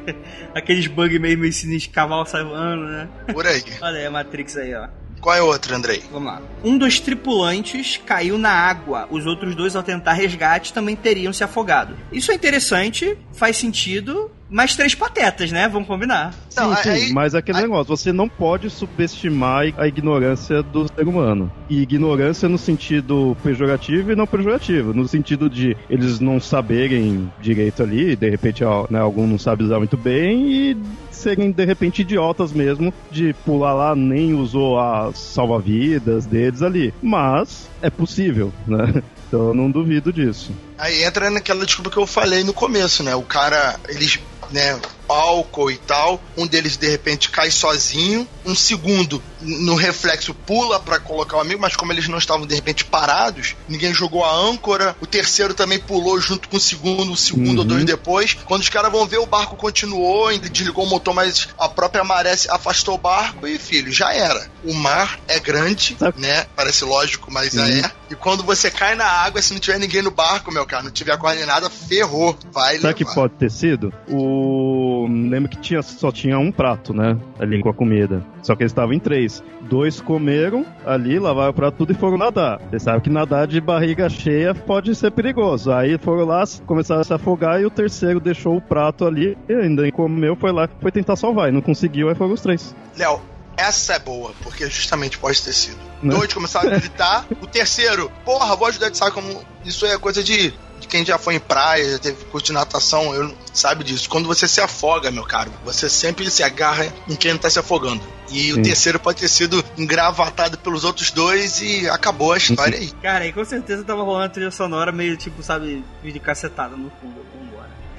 [0.54, 3.08] Aqueles bugs meio ensinando de cavalo salvando, né?
[3.32, 3.62] Por aí.
[3.80, 4.88] Olha aí a Matrix aí, ó.
[5.22, 6.02] Qual é outro, Andrei?
[6.10, 6.42] Vamos lá.
[6.64, 9.06] Um dos tripulantes caiu na água.
[9.08, 11.96] Os outros dois, ao tentar resgate, também teriam se afogado.
[12.10, 15.68] Isso é interessante, faz sentido, mas três patetas, né?
[15.68, 16.32] Vamos combinar.
[16.50, 17.64] Sim, sim, aí, mas aquele aí...
[17.64, 21.50] negócio, você não pode subestimar a ignorância do ser humano.
[21.68, 24.92] E ignorância no sentido pejorativo e não pejorativo.
[24.92, 29.78] No sentido de eles não saberem direito ali, de repente né, algum não sabe usar
[29.78, 30.76] muito bem e
[31.10, 36.92] serem de repente idiotas mesmo de pular lá, nem usou as salva-vidas deles ali.
[37.02, 39.02] Mas é possível, né?
[39.32, 40.52] Então eu não duvido disso.
[40.82, 43.14] Aí entra naquela desculpa que eu falei no começo, né?
[43.14, 44.18] O cara, eles
[44.50, 44.80] né,
[45.12, 46.20] álcool e tal.
[46.36, 48.26] Um deles de repente cai sozinho.
[48.44, 52.54] Um segundo, no reflexo, pula para colocar o amigo, mas como eles não estavam de
[52.54, 54.96] repente parados, ninguém jogou a âncora.
[55.00, 57.58] O terceiro também pulou junto com o segundo, o segundo uhum.
[57.58, 58.36] ou dois depois.
[58.44, 62.04] Quando os caras vão ver, o barco continuou, ainda desligou o motor, mas a própria
[62.04, 64.50] maré afastou o barco e, filho, já era.
[64.64, 66.46] O mar é grande, né?
[66.56, 67.64] Parece lógico, mas uhum.
[67.64, 67.90] é.
[68.10, 70.90] E quando você cai na água, se não tiver ninguém no barco, meu cara, não
[70.90, 72.36] tiver coordenada, ferrou.
[72.52, 73.92] Vai Sabe que pode ter sido?
[74.08, 77.16] O lembro que tinha, só tinha um prato, né?
[77.38, 78.24] Ali com a comida.
[78.42, 79.42] Só que eles estavam em três.
[79.62, 82.60] Dois comeram ali, lavaram o prato tudo e foram nadar.
[82.70, 85.72] Você sabe que nadar de barriga cheia pode ser perigoso.
[85.72, 89.54] Aí foram lá, começaram a se afogar e o terceiro deixou o prato ali, e
[89.54, 91.48] ainda comeu, foi lá, foi tentar salvar.
[91.48, 92.74] E não conseguiu, aí foram os três.
[92.96, 93.20] Léo,
[93.56, 95.78] essa é boa, porque justamente pode ter sido.
[96.02, 96.14] Né?
[96.14, 100.32] Dois começaram a gritar, o terceiro, porra, vou ajudar, sabe como isso é coisa de
[100.32, 100.54] de
[100.92, 104.10] quem já foi em praia, já teve curso de natação, eu, sabe disso.
[104.10, 108.02] Quando você se afoga, meu caro, você sempre se agarra em quem está se afogando.
[108.30, 108.60] E Sim.
[108.60, 112.90] o terceiro pode ter sido engravatado pelos outros dois e acabou a história aí.
[113.02, 116.92] Cara, aí com certeza tava rolando a trilha sonora meio tipo, sabe, vídeo cacetada no
[117.00, 117.22] fundo.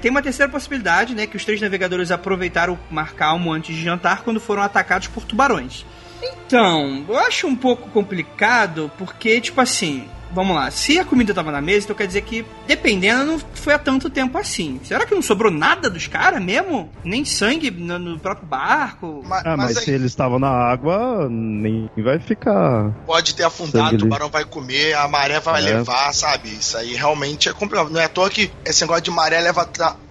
[0.00, 1.26] Tem uma terceira possibilidade, né?
[1.26, 5.24] Que os três navegadores aproveitaram o mar calmo antes de jantar quando foram atacados por
[5.24, 5.84] tubarões.
[6.22, 11.52] Então, eu acho um pouco complicado porque, tipo assim, vamos lá, se a comida tava
[11.52, 14.80] na mesa, então quer dizer que, dependendo, não foi há tanto tempo assim.
[14.84, 16.90] Será que não sobrou nada dos caras mesmo?
[17.04, 19.22] Nem sangue no, no próprio barco?
[19.26, 19.84] Mas, ah, mas, mas aí...
[19.84, 22.90] se eles estavam na água, nem vai ficar.
[23.06, 25.76] Pode ter afundado, o tubarão vai comer, a maré vai é.
[25.76, 26.48] levar, sabe?
[26.48, 27.90] Isso aí realmente é complicado.
[27.90, 29.64] Não é à toa que esse negócio de maré leva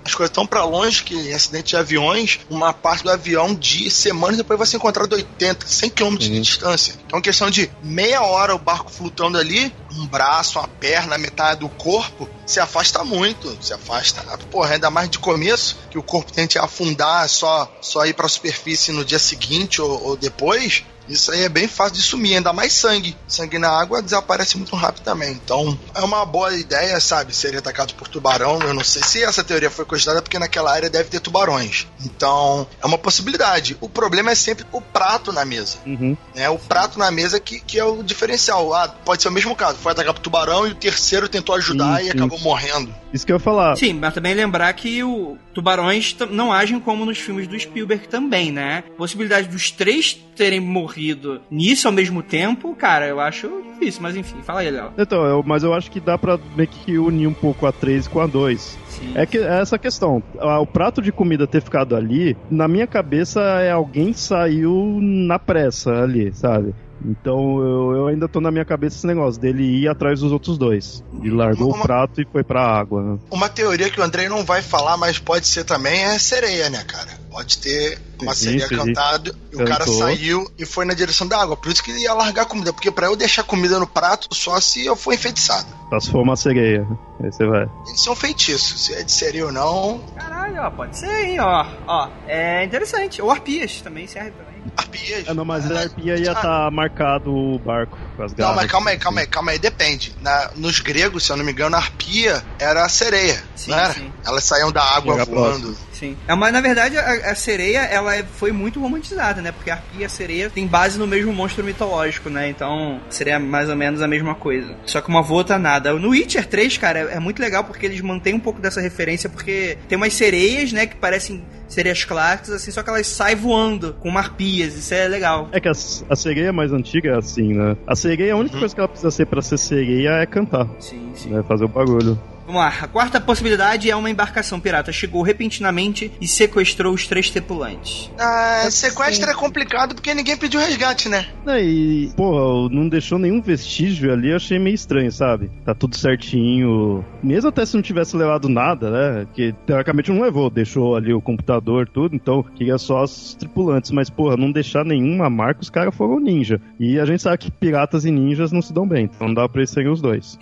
[0.06, 3.90] as coisas tão para longe que em acidente de aviões, uma parte do avião de
[3.90, 6.18] semanas depois vai ser encontrado 80, 100 km uhum.
[6.18, 6.96] de distância.
[7.06, 11.70] Então, questão de meia hora o barco flutuando ali, um braço, uma perna, metade do
[11.70, 14.22] corpo, se afasta muito, se afasta.
[14.52, 18.30] Porra, ainda mais de começo, que o corpo tente afundar, só, só ir para a
[18.30, 22.54] superfície no dia seguinte ou, ou depois, isso aí é bem fácil de sumir, ainda
[22.54, 23.16] mais sangue.
[23.28, 25.32] Sangue na água desaparece muito rápido também.
[25.32, 27.36] Então, é uma boa ideia, sabe?
[27.36, 28.60] Ser atacado por tubarão.
[28.62, 31.88] Eu não sei se essa teoria foi cogitada, porque naquela área deve ter tubarões.
[32.06, 33.78] Então, é uma possibilidade.
[33.82, 35.78] O problema é sempre o prato na mesa.
[35.86, 36.18] Uhum.
[36.34, 36.50] Né?
[36.50, 38.74] O prato na mesa que, que é o diferencial.
[38.74, 39.78] Ah, pode ser o mesmo caso.
[39.78, 42.94] Foi atacado por tubarão e o terceiro tentou ajudar sim, e acabou morrendo.
[43.14, 43.76] Isso que eu ia falar.
[43.76, 48.52] Sim, mas também lembrar que o, tubarões não agem como nos filmes do Spielberg também,
[48.52, 48.84] né?
[48.98, 54.38] Possibilidade dos três terem morrido nisso ao mesmo tempo, cara, eu acho difícil, mas enfim,
[54.42, 54.92] fala aí, Léo.
[54.98, 58.08] Então, eu- mas eu acho que dá pra meio que unir um pouco a 3
[58.08, 58.78] com a 2.
[58.88, 59.12] Sim.
[59.16, 60.24] É que é essa questão.
[60.40, 65.92] O prato de comida ter ficado ali, na minha cabeça é alguém saiu na pressa
[66.02, 66.74] ali, sabe?
[67.06, 70.58] Então eu, eu ainda tô na minha cabeça esse negócio dele ir atrás dos outros
[70.58, 71.04] dois.
[71.22, 73.02] E largou Uma- o prato e foi pra água.
[73.02, 73.20] Né?
[73.32, 76.84] Uma teoria que o Andrei não vai falar, mas pode ser também, é sereia, né,
[76.86, 77.22] cara?
[77.30, 78.76] Pode ter uma Sim, sereia sim.
[78.78, 81.58] cantada e o cara saiu e foi na direção da água.
[81.58, 82.72] Por isso que ele ia largar a comida.
[82.72, 85.68] Porque pra eu deixar comida no prato, só se eu for enfeitiçado.
[85.90, 86.88] Só se for uma sereia.
[87.22, 87.68] Aí você vai.
[87.94, 88.78] Isso é um feitiço.
[88.78, 91.66] Se é de sereia ou não, Caralho, ó, pode ser, hein, ó.
[91.88, 93.20] Ó, é interessante.
[93.22, 94.53] Ou arpias também serve também.
[94.78, 95.28] Arpias.
[95.28, 97.98] Ah, não, mas a arpia ia estar marcado o barco.
[98.38, 100.14] Não, mas calma aí, calma aí, calma aí, depende.
[100.22, 103.80] Na- nos gregos, se eu não me engano, a arpia era a sereia, Sim, não
[103.80, 103.94] era?
[103.94, 104.12] sim.
[104.26, 105.78] Elas saíam da água Chega voando.
[105.92, 106.18] Sim.
[106.28, 109.52] É, mas na verdade a, a sereia, ela é- foi muito romantizada, né?
[109.52, 112.50] Porque a arpia e a sereia tem base no mesmo monstro mitológico, né?
[112.50, 114.76] Então seria mais ou menos a mesma coisa.
[114.86, 115.94] Só que uma voa outra nada.
[115.94, 119.30] No Witcher 3, cara, é, é muito legal porque eles mantêm um pouco dessa referência,
[119.30, 123.94] porque tem umas sereias, né, que parecem sereias clássicas, assim, só que elas saem voando
[124.00, 124.76] com arpias.
[124.76, 125.50] Isso é legal.
[125.52, 127.76] É que a, a sereia mais antiga é assim, né?
[127.88, 131.12] A sereia, a única coisa que ela precisa ser pra ser sereia é cantar, Sim,
[131.16, 131.30] sim.
[131.30, 131.42] né?
[131.44, 132.20] Fazer o bagulho.
[132.46, 132.74] Vamos lá.
[132.82, 138.12] A quarta possibilidade é uma embarcação pirata chegou repentinamente e sequestrou os três tripulantes.
[138.20, 141.28] Ah, sequestro é complicado porque ninguém pediu resgate, né?
[141.60, 145.50] E, porra, não deixou nenhum vestígio ali, eu achei meio estranho, sabe?
[145.66, 147.04] Tá tudo certinho.
[147.22, 149.28] Mesmo até se não tivesse levado nada, né?
[149.34, 153.92] Que teoricamente não levou, deixou ali o computador, tudo, então queria só os tripulantes.
[153.92, 156.60] Mas, porra, não deixar nenhuma marca, os caras foram ninja.
[156.80, 159.48] E a gente sabe que piratas e ninjas não se dão bem, então não dá
[159.48, 160.38] pra eles serem os dois.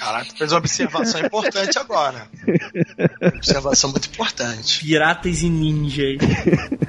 [0.00, 2.26] Caraca, tu fez uma observação importante agora.
[3.36, 4.80] Observação muito importante.
[4.80, 6.16] Piratas e ninjas.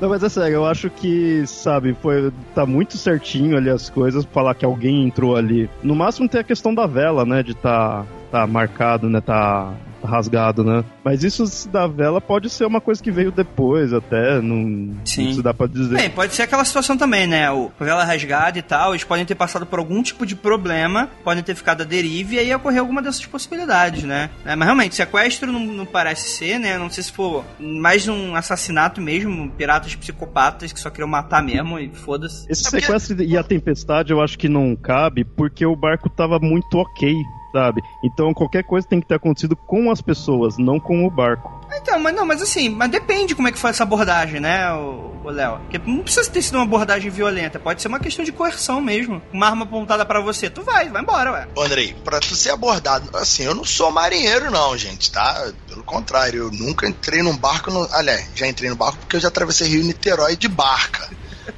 [0.00, 2.32] Não, mas é sério, eu acho que, sabe, foi.
[2.54, 5.68] Tá muito certinho ali as coisas, falar que alguém entrou ali.
[5.82, 7.42] No máximo tem a questão da vela, né?
[7.42, 9.20] De tá, tá marcado, né?
[9.20, 9.74] Tá
[10.06, 10.84] rasgado, né?
[11.04, 14.40] Mas isso da vela pode ser uma coisa que veio depois, até.
[14.40, 15.34] Não, Sim.
[15.34, 15.96] não dá pra dizer.
[15.96, 17.50] Bem, pode ser aquela situação também, né?
[17.50, 21.10] O com ela rasgada e tal, eles podem ter passado por algum tipo de problema,
[21.24, 24.30] podem ter ficado à deriva e aí ocorrer alguma dessas possibilidades, né?
[24.44, 26.78] É, mas realmente, sequestro não, não parece ser, né?
[26.78, 31.78] Não sei se for mais um assassinato mesmo, piratas psicopatas que só queriam matar mesmo
[31.78, 32.46] e foda-se.
[32.50, 36.08] Esse É porque- sequestro e a tempestade eu acho que não cabe porque o barco
[36.08, 37.14] tava muito ok,
[37.56, 37.82] sabe?
[38.02, 41.58] Então qualquer coisa tem que ter acontecido com as pessoas, não com o barco.
[41.74, 45.30] Então, mas não, mas assim, mas depende como é que foi essa abordagem, né, o
[45.30, 45.58] Léo?
[45.60, 49.22] Porque não precisa ter sido uma abordagem violenta, pode ser uma questão de coerção mesmo.
[49.32, 51.48] Uma arma apontada pra você, tu vai, vai embora, ué.
[51.56, 55.50] Ô, Andrei, pra tu ser abordado, assim, eu não sou marinheiro, não, gente, tá?
[55.68, 57.70] Pelo contrário, eu nunca entrei num barco.
[57.70, 57.88] No...
[57.92, 61.08] Aliás, já entrei no barco porque eu já atravessei Rio Niterói de barca.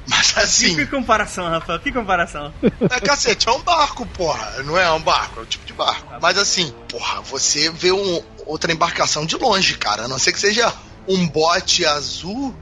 [0.07, 2.53] Mas assim, Que comparação, Rafael, que comparação.
[2.61, 4.63] é cacete, é um barco, porra.
[4.63, 6.07] Não é um barco, é um tipo de barco.
[6.21, 10.05] Mas assim, porra, você vê um, outra embarcação de longe, cara.
[10.05, 10.71] A não ser que seja
[11.07, 12.55] um bote azul,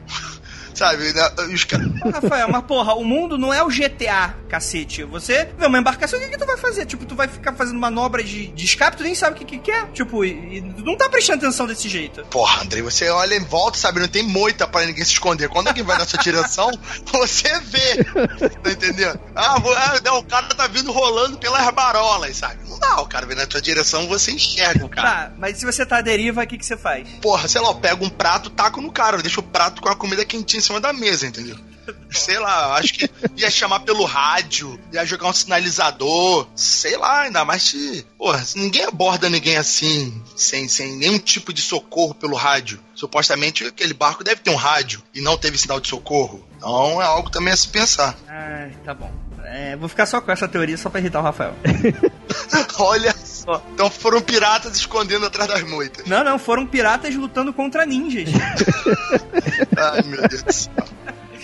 [0.78, 1.14] sabe?
[1.14, 1.30] né?
[1.54, 1.88] Os caras.
[2.14, 5.04] Rafael, mas porra, o mundo não é o GTA, cacete.
[5.04, 6.86] Você vê uma embarcação, o que, que tu vai fazer?
[6.86, 9.58] Tipo, tu vai ficar fazendo manobra de, de escape, tu nem sabe o que, que,
[9.60, 9.86] que é.
[9.88, 12.24] Tipo, e, e não tá prestando atenção desse jeito.
[12.26, 14.00] Porra, Andrei, você olha em volta, sabe?
[14.00, 15.50] Não tem moita pra ninguém se esconder.
[15.50, 16.70] Quando alguém vai na sua direção,
[17.12, 18.04] você vê.
[18.64, 19.20] Tá entendendo?
[19.36, 22.68] Ah, vou- ah, não, o cara tá vindo rolando pelas barolas, sabe?
[22.70, 25.08] Não dá, o cara vem na sua direção, você enxerga o cara.
[25.10, 27.08] Tá, mas se você tá à deriva, o que, que você faz?
[27.22, 29.90] Porra, sei lá, eu pego um prato, taco no cara, eu deixo o prato com
[29.90, 31.58] a comida quentinha cima da mesa, entendeu?
[32.12, 37.46] Sei lá, acho que ia chamar pelo rádio, ia jogar um sinalizador, sei lá, ainda
[37.46, 38.06] mais se.
[38.18, 42.80] Porra, ninguém aborda ninguém assim, sem, sem nenhum tipo de socorro pelo rádio.
[42.94, 46.46] Supostamente aquele barco deve ter um rádio e não teve sinal de socorro.
[46.58, 48.18] Então é algo também a se pensar.
[48.28, 49.12] Ah, tá bom.
[49.46, 51.56] É, vou ficar só com essa teoria só pra irritar o Rafael.
[52.80, 53.14] Olha
[53.48, 53.64] só.
[53.74, 56.06] Então foram piratas escondendo atrás das moitas.
[56.06, 58.30] Não, não, foram piratas lutando contra ninjas.
[59.78, 60.74] Ai, meu Deus do céu.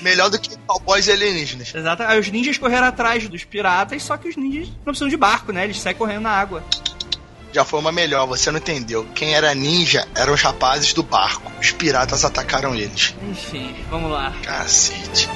[0.02, 1.74] Melhor do que cowboys e alienígenas.
[1.74, 2.04] Exato.
[2.04, 5.54] Aí os ninjas correram atrás dos piratas, só que os ninjas não precisam de barco,
[5.54, 5.64] né?
[5.64, 6.62] Eles saem correndo na água.
[7.54, 9.08] Já foi uma melhor, você não entendeu.
[9.16, 11.50] Quem era ninja eram os rapazes do barco.
[11.62, 13.16] Os piratas atacaram eles.
[13.30, 14.34] Enfim, vamos lá.
[14.44, 15.30] Cacete.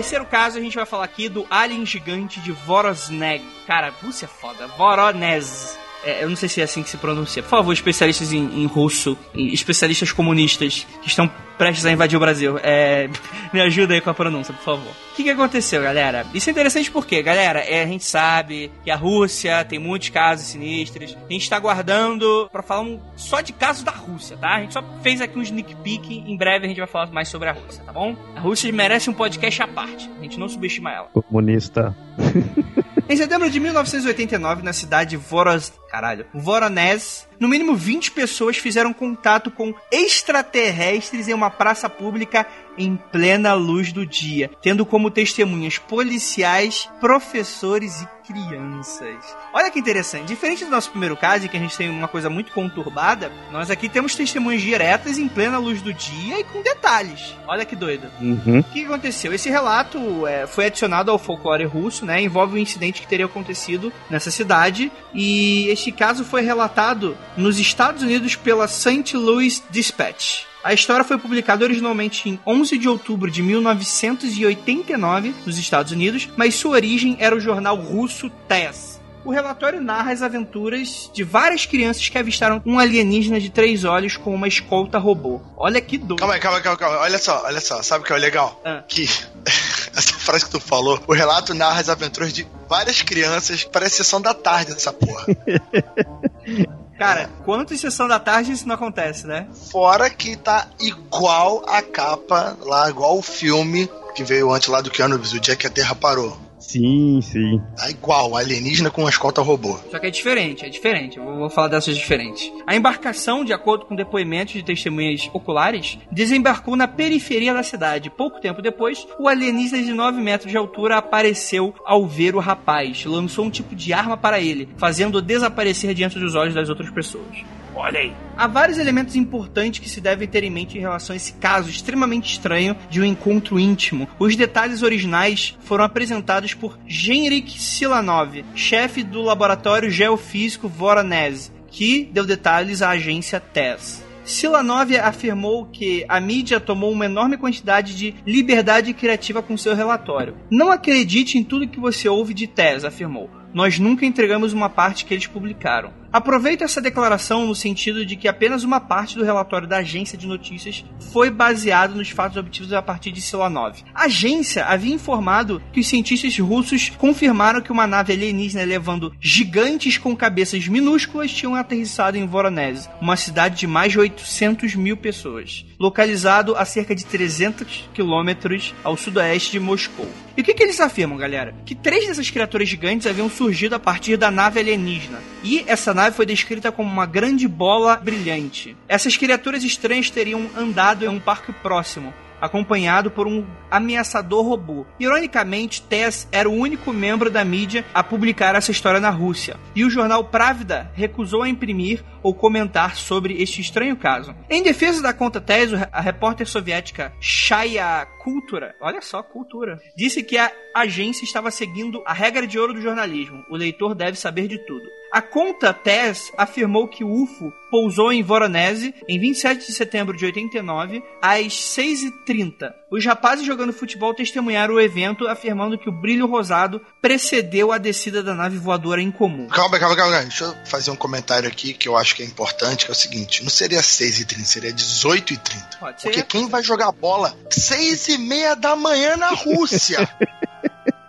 [0.00, 3.44] Terceiro caso, a gente vai falar aqui do alien gigante de Vorosneg.
[3.66, 4.66] Cara, Rússia é foda.
[4.68, 5.78] Voronezh.
[6.04, 7.42] É, eu não sei se é assim que se pronuncia.
[7.42, 11.30] Por favor, especialistas em, em russo, especialistas comunistas que estão
[11.60, 13.06] prestes a invadir o Brasil, é,
[13.52, 14.92] me ajuda aí com a pronúncia, por favor.
[15.12, 16.24] O que, que aconteceu, galera?
[16.32, 20.46] Isso é interessante porque, galera, é, a gente sabe que a Rússia tem muitos casos
[20.46, 21.14] sinistros.
[21.28, 24.54] A gente está guardando para falar um, só de casos da Rússia, tá?
[24.54, 26.24] A gente só fez aqui um sneak peek.
[26.26, 28.16] Em breve a gente vai falar mais sobre a Rússia, tá bom?
[28.34, 30.08] A Rússia merece um podcast à parte.
[30.18, 31.08] A gente não subestima ela.
[31.12, 31.94] Comunista.
[33.10, 35.72] Em setembro de 1989, na cidade de Voros...
[35.90, 36.26] Caralho.
[36.32, 42.46] Voronezh, no mínimo 20 pessoas fizeram contato com extraterrestres em uma praça pública
[42.80, 49.36] em plena luz do dia, tendo como testemunhas policiais, professores e crianças.
[49.52, 50.28] Olha que interessante.
[50.28, 53.70] Diferente do nosso primeiro caso, em que a gente tem uma coisa muito conturbada, nós
[53.70, 57.34] aqui temos testemunhas diretas em plena luz do dia e com detalhes.
[57.46, 58.08] Olha que doido.
[58.20, 58.60] Uhum.
[58.60, 59.34] O que aconteceu?
[59.34, 62.22] Esse relato é, foi adicionado ao folclore russo, né?
[62.22, 64.90] Envolve um incidente que teria acontecido nessa cidade.
[65.12, 69.16] E este caso foi relatado nos Estados Unidos pela St.
[69.16, 70.49] Louis Dispatch.
[70.62, 76.54] A história foi publicada originalmente em 11 de outubro de 1989 nos Estados Unidos, mas
[76.54, 78.89] sua origem era o jornal russo TESS.
[79.24, 84.16] O relatório narra as aventuras de várias crianças que avistaram um alienígena de três olhos
[84.16, 85.40] com uma escolta robô.
[85.56, 86.16] Olha que doido.
[86.16, 86.98] Calma aí, calma aí, calma calma.
[86.98, 87.82] Olha só, olha só.
[87.82, 88.60] Sabe o que é legal?
[88.64, 88.82] Ah.
[88.88, 89.04] Que
[89.94, 93.64] essa frase que tu falou, o relato narra as aventuras de várias crianças.
[93.64, 95.26] Parece sessão da tarde essa porra.
[97.00, 99.46] Cara, quanto em sessão da tarde isso não acontece, né?
[99.72, 104.90] Fora que tá igual a capa lá, igual o filme que veio antes lá do
[104.90, 106.38] Keanu Reeves, o dia que a Terra parou.
[106.70, 107.60] Sim, sim.
[107.76, 109.76] Tá igual, alienígena com uma escolta robô.
[109.90, 111.18] Só que é diferente, é diferente.
[111.18, 112.52] Eu vou vou falar dessas diferentes.
[112.64, 118.08] A embarcação, de acordo com depoimentos de testemunhas oculares, desembarcou na periferia da cidade.
[118.08, 123.04] Pouco tempo depois, o alienígena de 9 metros de altura apareceu ao ver o rapaz.
[123.04, 127.44] Lançou um tipo de arma para ele, fazendo-o desaparecer diante dos olhos das outras pessoas.
[127.74, 128.12] Olha aí.
[128.36, 131.70] Há vários elementos importantes que se devem ter em mente em relação a esse caso
[131.70, 134.08] extremamente estranho de um encontro íntimo.
[134.18, 142.24] Os detalhes originais foram apresentados por Genrik Silanov, chefe do laboratório geofísico Voronezh, que deu
[142.24, 144.10] detalhes à agência TESS.
[144.24, 150.36] Silanov afirmou que a mídia tomou uma enorme quantidade de liberdade criativa com seu relatório.
[150.50, 153.28] Não acredite em tudo que você ouve de TESS, afirmou.
[153.52, 155.92] Nós nunca entregamos uma parte que eles publicaram.
[156.12, 160.26] Aproveito essa declaração no sentido de que apenas uma parte do relatório da agência de
[160.26, 163.78] notícias foi baseado nos fatos obtidos a partir de Silanov.
[163.94, 169.98] A agência havia informado que os cientistas russos confirmaram que uma nave alienígena levando gigantes
[169.98, 175.64] com cabeças minúsculas tinham aterrissado em Voronezh, uma cidade de mais de 800 mil pessoas,
[175.78, 180.08] localizado a cerca de 300 quilômetros ao sudoeste de Moscou.
[180.36, 181.54] E o que, que eles afirmam, galera?
[181.66, 185.18] Que três dessas criaturas gigantes haviam surgido a partir da nave alienígena.
[185.42, 188.76] E essa nave foi descrita como uma grande bola brilhante.
[188.86, 194.86] Essas criaturas estranhas teriam andado em um parque próximo, acompanhado por um ameaçador robô.
[194.98, 199.84] Ironicamente, Tess era o único membro da mídia a publicar essa história na Rússia, e
[199.84, 204.34] o jornal Pravda recusou a imprimir ou comentar sobre este estranho caso.
[204.48, 210.36] Em defesa da conta Tess, a repórter soviética Shaya Kultura, olha só, cultura, disse que
[210.36, 214.58] a agência estava seguindo a regra de ouro do jornalismo: o leitor deve saber de
[214.58, 214.99] tudo.
[215.12, 220.24] A conta TESS afirmou que o UFO pousou em Voronezh em 27 de setembro de
[220.24, 222.72] 89, às 6h30.
[222.90, 228.22] Os rapazes jogando futebol testemunharam o evento, afirmando que o brilho rosado precedeu a descida
[228.22, 229.48] da nave voadora incomum.
[229.48, 230.20] Calma, calma, calma.
[230.20, 232.96] Deixa eu fazer um comentário aqui que eu acho que é importante, que é o
[232.96, 233.42] seguinte.
[233.42, 235.78] Não seria 6h30, seria 18h30.
[235.80, 236.08] Pode ser.
[236.08, 240.08] Porque quem vai jogar bola 6h30 da manhã na Rússia?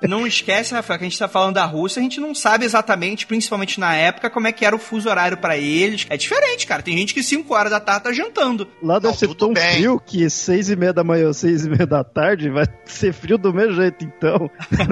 [0.02, 3.28] Não esquece, Rafael, que a gente tá falando da Rússia, a gente não sabe exatamente,
[3.28, 6.06] principalmente na época, como é que era o fuso horário pra eles.
[6.10, 6.82] É diferente, cara.
[6.82, 8.68] Tem gente que 5 horas da tarde tá jantando.
[8.82, 9.76] Lá deve Não, ser tudo tão bem.
[9.76, 13.14] frio que seis e meia da manhã ou seis e meia da tarde vai ser
[13.14, 14.50] frio do mesmo jeito, então.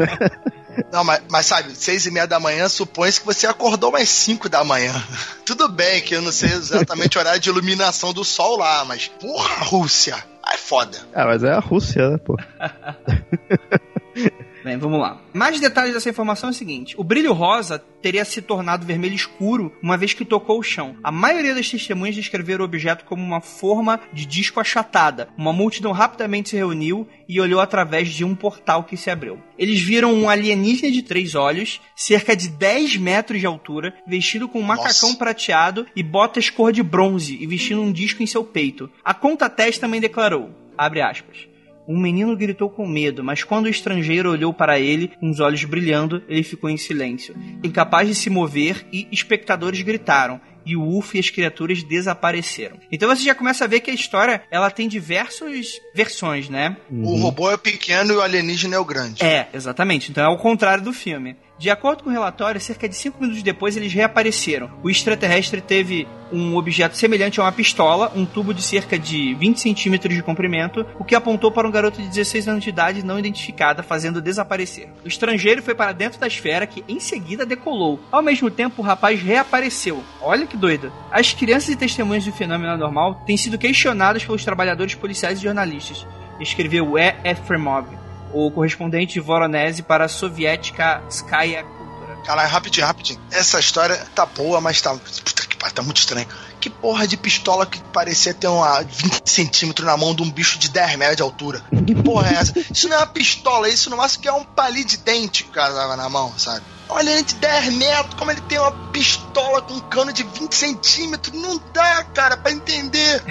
[0.94, 4.48] Não, mas, mas sabe, seis e meia da manhã supõe-se que você acordou mais 5
[4.48, 4.94] da manhã.
[5.46, 9.08] Tudo bem que eu não sei exatamente o horário de iluminação do sol lá, mas
[9.08, 10.16] porra, Rússia.
[10.44, 10.98] Ai, foda.
[11.14, 12.38] Ah, mas é a Rússia, né, pô?
[14.64, 15.22] Bem, vamos lá.
[15.34, 19.74] Mais detalhes dessa informação é o seguinte: o brilho rosa teria se tornado vermelho escuro
[19.82, 20.96] uma vez que tocou o chão.
[21.04, 25.30] A maioria das testemunhas descreveram o objeto como uma forma de disco achatada.
[25.38, 29.40] Uma multidão rapidamente se reuniu e olhou através de um portal que se abriu.
[29.58, 34.60] Eles viram um alienígena de três olhos, cerca de 10 metros de altura, vestido com
[34.60, 35.18] um macacão Nossa.
[35.18, 38.90] prateado e botas cor de bronze e vestindo um disco em seu peito.
[39.04, 41.49] A Conta Test também declarou, abre aspas,
[41.90, 45.64] Um menino gritou com medo, mas quando o estrangeiro olhou para ele, com os olhos
[45.64, 51.16] brilhando, ele ficou em silêncio, incapaz de se mover e espectadores gritaram e o Wolf
[51.16, 52.78] e as criaturas desapareceram.
[52.92, 56.78] Então você já começa a ver que a história ela tem diversas versões, né?
[56.92, 59.24] O robô é pequeno e o alienígena é o grande.
[59.24, 60.12] É, exatamente.
[60.12, 61.36] Então é o contrário do filme.
[61.60, 64.72] De acordo com o relatório, cerca de 5 minutos depois eles reapareceram.
[64.82, 69.60] O extraterrestre teve um objeto semelhante a uma pistola, um tubo de cerca de 20
[69.60, 73.20] centímetros de comprimento, o que apontou para um garoto de 16 anos de idade não
[73.20, 74.88] identificada, fazendo desaparecer.
[75.04, 78.00] O estrangeiro foi para dentro da esfera, que em seguida decolou.
[78.10, 80.02] Ao mesmo tempo, o rapaz reapareceu.
[80.22, 80.94] Olha que doido.
[81.12, 86.08] As crianças e testemunhas do fenômeno anormal têm sido questionadas pelos trabalhadores policiais e jornalistas,
[86.40, 87.16] escreveu E.
[87.26, 92.18] Efremov o correspondente de Voronezh para a soviética Skaya Cultura.
[92.26, 93.20] Caralho, rapidinho, rapidinho.
[93.32, 94.94] Essa história tá boa, mas tá.
[94.94, 96.28] Puta que pariu, tá muito estranho.
[96.60, 100.60] Que porra de pistola que parecia ter uma 20 centímetros na mão de um bicho
[100.60, 101.62] de 10 metros de altura?
[101.86, 102.54] Que porra é essa?
[102.72, 105.50] Isso não é uma pistola, isso no máximo que é um palito de dente que
[105.50, 106.64] o cara tava na mão, sabe?
[106.90, 110.54] Olha, ele de 10 metros, como ele tem uma pistola com um cano de 20
[110.54, 111.40] centímetros.
[111.40, 113.24] Não dá, cara, pra entender.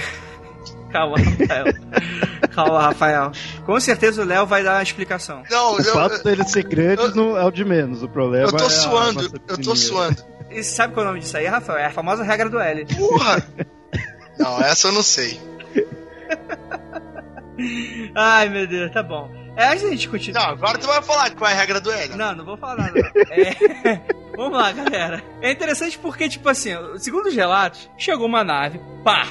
[0.90, 1.64] Calma, Rafael.
[2.54, 3.32] Calma, Rafael.
[3.66, 5.42] Com certeza o Léo vai dar uma explicação.
[5.50, 8.02] Não, O eu, fato dele ser grande eu- não é o de menos.
[8.02, 10.22] O problema eu tô é a suando, eu tô suando.
[10.50, 11.78] E sabe qual é o nome disso aí, Rafael?
[11.78, 12.86] É a famosa regra do L.
[12.96, 13.42] Porra!
[14.38, 15.38] Não, essa eu não sei.
[18.14, 19.30] Ai, meu Deus, tá bom.
[19.56, 20.42] É, da gente continuar.
[20.44, 22.16] Não, agora tu vai falar qual é a regra do L.
[22.16, 22.98] Não, não vou falar nada.
[23.30, 24.00] É...
[24.36, 25.20] Vamos lá, galera.
[25.42, 29.26] É interessante porque, tipo assim, segundo os relatos, chegou uma nave, pá.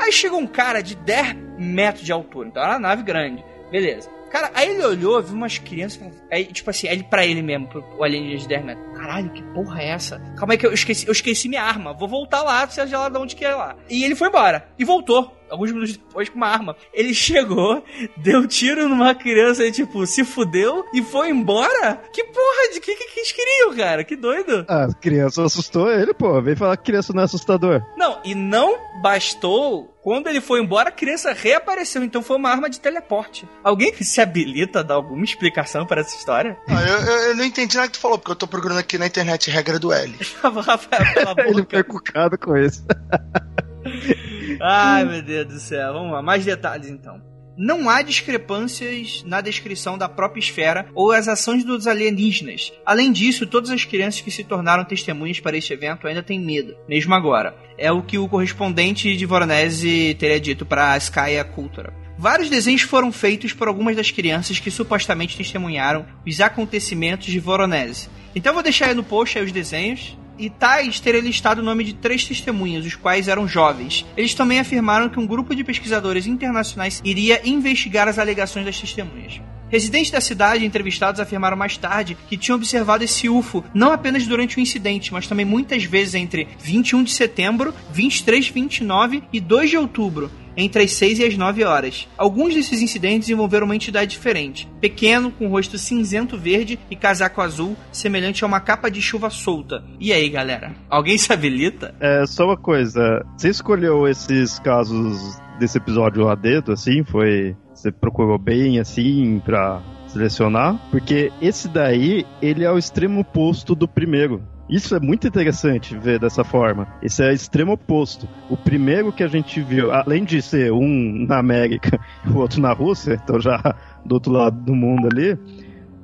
[0.00, 2.48] Aí chegou um cara de 10 metros de altura.
[2.48, 3.44] Então era uma nave grande.
[3.70, 4.10] Beleza.
[4.30, 6.00] Cara, aí ele olhou, viu umas crianças.
[6.30, 8.89] Aí, tipo assim, ele pra ele mesmo, pro alienígena de 10 metros.
[9.00, 10.18] Caralho, que porra é essa?
[10.36, 11.94] Calma aí que eu esqueci, eu esqueci minha arma.
[11.94, 13.74] Vou voltar lá, seja lá de onde que é lá.
[13.88, 14.68] E ele foi embora.
[14.78, 15.36] E voltou.
[15.50, 16.76] Alguns minutos depois com uma arma.
[16.94, 17.82] Ele chegou,
[18.16, 22.00] deu tiro numa criança e, tipo, se fudeu e foi embora?
[22.12, 24.04] Que porra de que, que, que eles queriam, cara?
[24.04, 24.64] Que doido.
[24.68, 26.40] Ah, a criança assustou ele, pô.
[26.40, 27.82] Vem falar que criança não é assustador.
[27.96, 29.96] Não, e não bastou.
[30.02, 32.02] Quando ele foi embora, a criança reapareceu.
[32.02, 33.46] Então foi uma arma de teleporte.
[33.62, 36.56] Alguém que se habilita a dar alguma explicação para essa história?
[36.68, 38.89] Não, eu, eu- eu não entendi nada que tu falou, porque eu tô procurando aqui
[38.98, 40.14] na internet regra do L.
[40.42, 42.84] Rafael, Ele foi cucado com isso.
[44.60, 45.92] Ai, meu Deus do céu.
[45.92, 47.20] Vamos lá, mais detalhes então.
[47.56, 52.72] Não há discrepâncias na descrição da própria esfera ou as ações dos alienígenas.
[52.86, 56.74] Além disso, todas as crianças que se tornaram testemunhas para este evento ainda têm medo,
[56.88, 57.54] mesmo agora.
[57.76, 59.82] É o que o correspondente de Voronezh
[60.18, 61.92] teria dito para a Skya Cultura.
[62.16, 68.08] Vários desenhos foram feitos por algumas das crianças que supostamente testemunharam os acontecimentos de Voronezh.
[68.34, 70.16] Então eu vou deixar aí no post aí os desenhos.
[70.38, 74.06] E Tais teria listado o nome de três testemunhas, os quais eram jovens.
[74.16, 79.38] Eles também afirmaram que um grupo de pesquisadores internacionais iria investigar as alegações das testemunhas.
[79.70, 84.56] Residentes da cidade entrevistados afirmaram mais tarde que tinham observado esse UFO não apenas durante
[84.56, 89.76] o incidente, mas também muitas vezes entre 21 de setembro, 23, 29 e 2 de
[89.76, 92.08] outubro, entre as 6 e as 9 horas.
[92.16, 97.76] Alguns desses incidentes envolveram uma entidade diferente, pequeno, com rosto cinzento verde e casaco azul,
[97.92, 99.84] semelhante a uma capa de chuva solta.
[99.98, 100.72] E aí, galera?
[100.88, 101.94] Alguém se habilita?
[102.00, 103.24] É, só uma coisa.
[103.36, 107.04] Você escolheu esses casos desse episódio a dedo, assim?
[107.04, 107.56] Foi.
[107.74, 110.78] Você procurou bem, assim, pra selecionar?
[110.90, 114.42] Porque esse daí, ele é o extremo oposto do primeiro.
[114.70, 116.86] Isso é muito interessante ver dessa forma.
[117.02, 118.28] Esse é o extremo oposto.
[118.48, 122.60] O primeiro que a gente viu, além de ser um na América e o outro
[122.60, 125.36] na Rússia, então já do outro lado do mundo ali,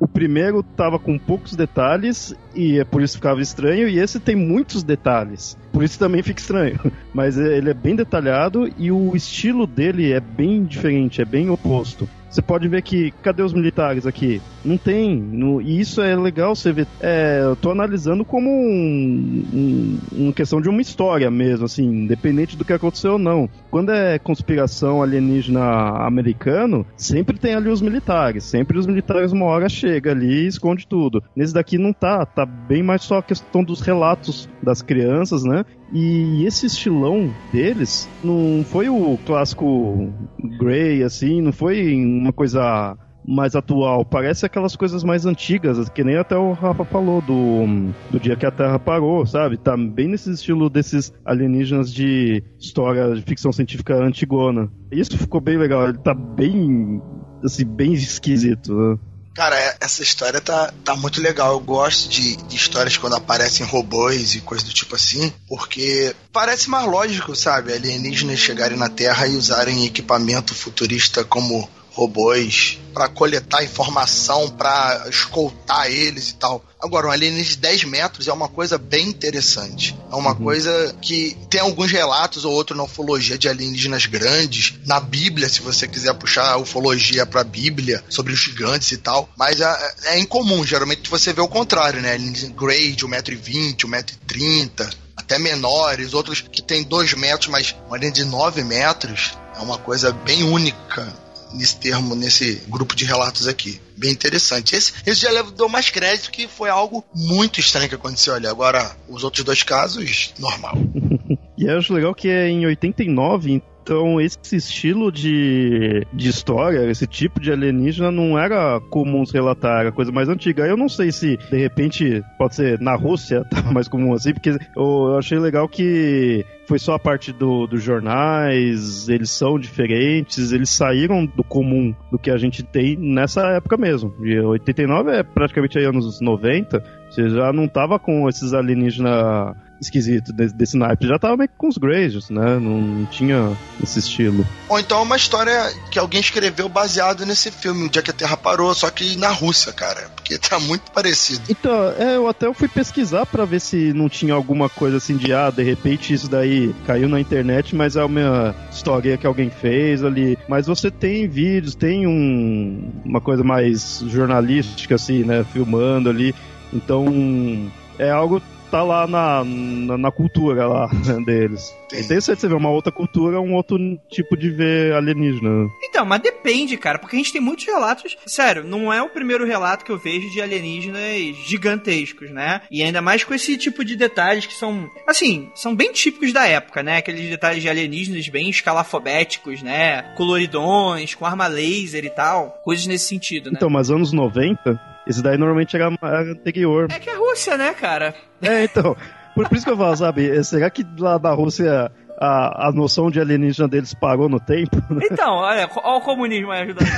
[0.00, 4.34] o primeiro tava com poucos detalhes e é por isso ficava estranho, e esse tem
[4.34, 5.56] muitos detalhes.
[5.72, 6.80] Por isso também fica estranho.
[7.14, 12.08] Mas ele é bem detalhado e o estilo dele é bem diferente, é bem oposto.
[12.30, 14.40] Você pode ver que, cadê os militares aqui?
[14.64, 15.16] Não tem.
[15.16, 16.86] No, e isso é legal você ver.
[17.00, 22.56] É, eu tô analisando como um, um, uma questão de uma história mesmo, assim, independente
[22.56, 23.48] do que aconteceu ou não.
[23.70, 25.62] Quando é conspiração alienígena
[26.04, 28.44] americano, sempre tem ali os militares.
[28.44, 31.22] Sempre os militares uma hora chega ali e esconde tudo.
[31.34, 35.64] Nesse daqui não tá, tá bem mais só a questão dos relatos das crianças, né?
[35.92, 40.12] E esse estilão deles não foi o clássico
[40.58, 42.96] Grey, assim, não foi uma coisa
[43.26, 44.04] mais atual.
[44.04, 47.64] Parece aquelas coisas mais antigas, que nem até o Rafa falou, do,
[48.10, 49.56] do dia que a Terra parou, sabe?
[49.56, 54.70] Tá bem nesse estilo desses alienígenas de história de ficção científica antigona.
[54.92, 57.02] Isso ficou bem legal, ele tá bem,
[57.44, 58.98] assim, bem esquisito, né?
[59.34, 61.52] Cara, é- essa história tá, tá muito legal.
[61.52, 66.70] Eu gosto de, de histórias quando aparecem robôs e coisa do tipo assim, porque parece
[66.70, 67.72] mais lógico, sabe?
[67.74, 75.90] Alienígenas chegarem na Terra e usarem equipamento futurista como robôs para coletar informação, para escoltar
[75.90, 76.62] eles e tal.
[76.78, 79.96] Agora, um alienígena de 10 metros é uma coisa bem interessante.
[80.12, 80.44] É uma uhum.
[80.44, 84.74] coisa que tem alguns relatos ou outro na ufologia de alienígenas grandes.
[84.84, 89.28] Na Bíblia, se você quiser puxar a ufologia pra Bíblia, sobre os gigantes e tal.
[89.36, 92.12] Mas é, é incomum, geralmente você vê o contrário, né?
[92.12, 98.62] Alienígena grade, 1,20m, 1,30m até menores, outros que tem 2 metros, mas uma de 9
[98.62, 101.25] metros é uma coisa bem única
[101.56, 103.80] nesse termo, nesse grupo de relatos aqui.
[103.96, 104.74] Bem interessante.
[104.76, 108.46] Esse, esse já deu mais crédito que foi algo muito estranho que aconteceu ali.
[108.46, 110.74] Agora, os outros dois casos, normal.
[111.56, 117.06] e eu acho legal que é em 89, então, esse estilo de, de história, esse
[117.06, 120.66] tipo de alienígena não era comum se relatar, era coisa mais antiga.
[120.66, 124.56] Eu não sei se, de repente, pode ser na Rússia, tá mais comum assim, porque
[124.76, 130.70] eu, achei legal que foi só a parte do, dos jornais, eles são diferentes, eles
[130.70, 134.12] saíram do comum do que a gente tem nessa época mesmo.
[134.20, 140.32] E 89 é praticamente aí anos 90, você já não tava com esses alienígenas esquisito
[140.32, 141.06] desse, desse naipe.
[141.06, 142.58] Já tava meio que com os Greyjoys, né?
[142.58, 144.46] Não, não, tinha esse estilo.
[144.68, 148.36] Ou então uma história que alguém escreveu baseado nesse filme, o dia que a Terra
[148.36, 150.10] parou, só que na Rússia, cara.
[150.14, 151.42] Porque tá muito parecido.
[151.48, 155.32] Então, é, eu até fui pesquisar para ver se não tinha alguma coisa assim de,
[155.32, 160.04] ah, de repente isso daí caiu na internet, mas é uma história que alguém fez
[160.04, 160.38] ali.
[160.48, 165.44] Mas você tem vídeos, tem um, uma coisa mais jornalística, assim, né?
[165.52, 166.34] Filmando ali.
[166.72, 170.86] Então, é algo tá lá na, na, na cultura lá
[171.24, 171.74] deles.
[171.88, 172.00] Tem.
[172.00, 175.68] Interessante você ver uma outra cultura, um outro tipo de ver alienígena.
[175.82, 178.16] Então, mas depende, cara, porque a gente tem muitos relatos.
[178.26, 182.62] Sério, não é o primeiro relato que eu vejo de alienígenas gigantescos, né?
[182.70, 186.46] E ainda mais com esse tipo de detalhes que são, assim, são bem típicos da
[186.46, 186.98] época, né?
[186.98, 190.02] Aqueles detalhes de alienígenas bem escalafobéticos, né?
[190.16, 192.60] Coloridões, com arma laser e tal.
[192.64, 193.56] Coisas nesse sentido, né?
[193.56, 196.88] Então, mas anos 90 esse daí normalmente era, era anterior.
[196.90, 198.14] É que é Rússia, né, cara?
[198.42, 198.96] É, então.
[199.34, 200.42] Por, por isso que eu falo, sabe?
[200.42, 204.76] Será que lá na Rússia a, a noção de alienígena deles parou no tempo?
[205.10, 206.88] Então, olha, olha o comunismo aí ajudando.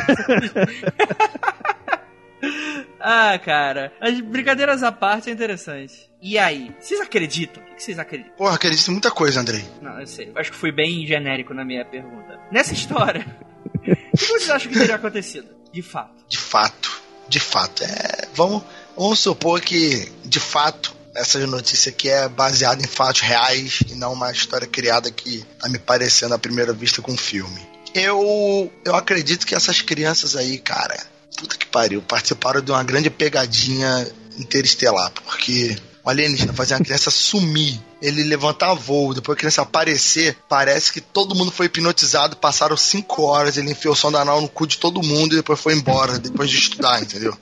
[2.99, 3.93] ah, cara.
[4.01, 6.09] As brincadeiras à parte é interessante.
[6.23, 6.75] E aí?
[6.81, 7.63] Vocês acreditam?
[7.63, 8.35] O que vocês acreditam?
[8.37, 9.65] Porra, acredito em muita coisa, Andrei.
[9.83, 10.33] Não, eu sei.
[10.35, 12.39] Acho que fui bem genérico na minha pergunta.
[12.51, 13.27] Nessa história,
[13.77, 15.49] o que vocês acham que teria acontecido?
[15.73, 16.25] De fato.
[16.29, 17.85] De fato de fato.
[17.85, 18.63] É, vamos,
[18.97, 24.13] vamos supor que, de fato, essa notícia aqui é baseada em fatos reais e não
[24.13, 27.61] uma história criada que tá me parecendo à primeira vista com um filme.
[27.95, 30.97] Eu, eu acredito que essas crianças aí, cara,
[31.37, 34.07] puta que pariu, participaram de uma grande pegadinha
[34.39, 35.77] interestelar, porque
[36.09, 41.03] o alienígena fazer uma criança sumir, ele levantar voo, depois a criança aparecer, parece que
[41.03, 44.67] todo mundo foi hipnotizado, passaram cinco horas, ele enfiou o som da anal no cu
[44.67, 47.37] de todo mundo e depois foi embora, depois de estudar, entendeu?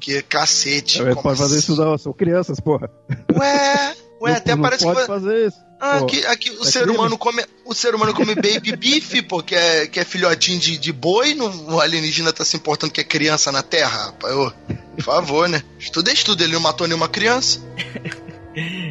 [0.00, 1.00] Que cacete.
[1.00, 1.72] É, pode fazer assim?
[1.72, 2.90] isso não, são crianças, porra.
[3.36, 5.06] Ué, ué, não, até não parece pode que.
[5.06, 5.68] fazer isso.
[5.80, 6.96] Ah, aqui, aqui o é ser crime?
[6.96, 7.44] humano come.
[7.64, 11.34] O ser humano come baby beef, pô, que é, que é filhotinho de, de boi,
[11.34, 14.34] no, o alienígena tá se importando que é criança na Terra, rapaz.
[14.34, 14.52] Ô,
[14.96, 15.62] por favor, né?
[15.78, 17.60] Estudo é estudo, ele não matou nenhuma criança.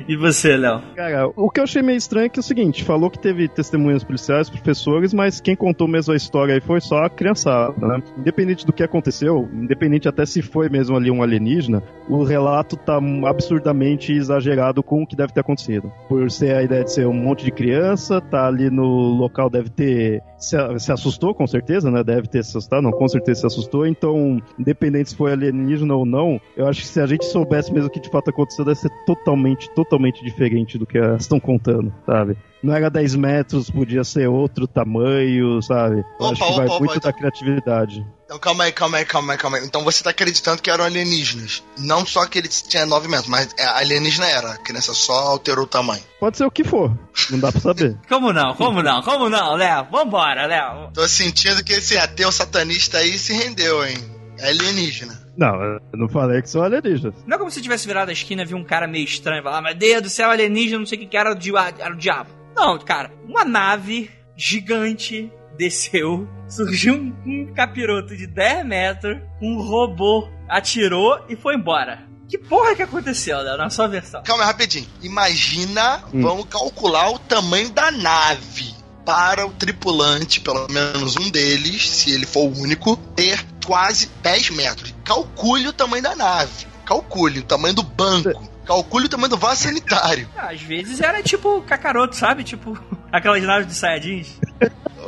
[0.08, 0.82] E você, Léo?
[0.96, 3.48] Cara, o que eu achei meio estranho é que é o seguinte: falou que teve
[3.48, 8.02] testemunhas policiais, professores, mas quem contou mesmo a história aí foi só a criançada, né?
[8.18, 13.00] Independente do que aconteceu, independente até se foi mesmo ali um alienígena, o relato tá
[13.26, 15.92] absurdamente exagerado com o que deve ter acontecido.
[16.08, 19.70] Por ser a ideia de ser um monte de criança, tá ali no local, deve
[19.70, 22.04] ter se, se, assustou, com certeza, né?
[22.04, 23.86] Deve ter se assustado, não, com certeza se assustou.
[23.86, 27.88] Então, independente se foi alienígena ou não, eu acho que se a gente soubesse mesmo
[27.88, 31.94] o que de fato aconteceu, deve ser totalmente, totalmente diferente do que elas estão contando,
[32.06, 32.38] sabe?
[32.68, 36.04] Não era 10 metros, podia ser outro tamanho, sabe?
[36.20, 37.12] Opa, acho que opa, vai opa, muito então...
[37.12, 38.06] da criatividade.
[38.26, 39.66] Então calma aí, calma aí, calma aí, calma aí.
[39.66, 41.64] Então você tá acreditando que eram alienígenas.
[41.80, 44.52] Não só que ele tinha 9 metros, mas é, alienígena era.
[44.52, 46.04] A criança só alterou o tamanho.
[46.20, 46.92] Pode ser o que for.
[47.30, 47.98] Não dá pra saber.
[48.10, 48.54] como não?
[48.56, 49.02] Como não?
[49.02, 49.88] Como não, Léo?
[49.90, 50.92] Vambora, Léo.
[50.94, 53.96] Tô sentindo que esse ateu satanista aí se rendeu, hein?
[54.40, 55.18] É alienígena.
[55.38, 57.16] Não, eu não falei que são alienígenas.
[57.26, 59.44] Não é como se tivesse virado a esquina e viu um cara meio estranho e
[59.44, 61.98] falar, ah, mas Deus do céu, alienígena, não sei o que, que era, era o
[61.98, 62.36] diabo.
[62.58, 70.28] Não, cara, uma nave gigante desceu, surgiu um, um capiroto de 10 metros, um robô
[70.50, 72.08] atirou e foi embora.
[72.28, 74.24] Que porra que aconteceu, Léo, na sua versão?
[74.24, 74.88] Calma rapidinho.
[75.04, 76.22] Imagina, hum.
[76.22, 82.26] vamos calcular o tamanho da nave para o tripulante, pelo menos um deles, se ele
[82.26, 84.94] for o único, ter quase 10 metros.
[85.06, 86.68] Calcule o tamanho da nave.
[86.86, 88.57] Calcule o tamanho do banco.
[88.68, 90.28] Calcule o tamanho do vaso sanitário.
[90.38, 92.44] Ah, às vezes era tipo cacaroto, sabe?
[92.44, 92.78] Tipo
[93.12, 94.36] aquelas naves de Saiyajins.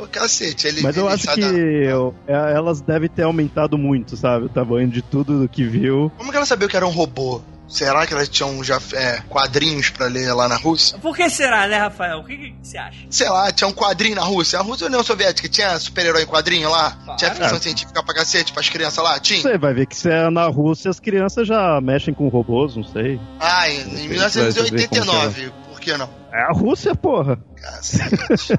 [0.02, 0.80] Ô, cacete, ele.
[0.82, 4.46] Mas eu ele acho que eu- é, elas devem ter aumentado muito, sabe?
[4.46, 6.10] O tamanho de tudo que viu.
[6.16, 7.42] Como que ela sabia que era um robô?
[7.70, 10.98] Será que elas tinham já é, quadrinhos pra ler lá na Rússia?
[10.98, 12.18] Por que será, né, Rafael?
[12.18, 12.98] O que, você acha?
[13.08, 14.58] Sei lá, tinha um quadrinho na Rússia.
[14.58, 16.90] A Rússia é a União Soviética tinha super-herói em quadrinho lá?
[17.04, 17.16] Claro.
[17.16, 17.60] Tinha ficção É.
[17.60, 19.20] científica pra cacete, pras crianças lá?
[19.20, 19.40] Tinha?
[19.40, 22.82] Você vai ver que se é na Rússia, as crianças já mexem com robôs, não
[22.84, 23.20] sei.
[23.38, 25.52] Ah, em, em Vai ver como 1989.
[25.68, 26.10] Por que não?
[26.32, 27.38] É a Rússia, porra.
[27.56, 28.58] Cacete.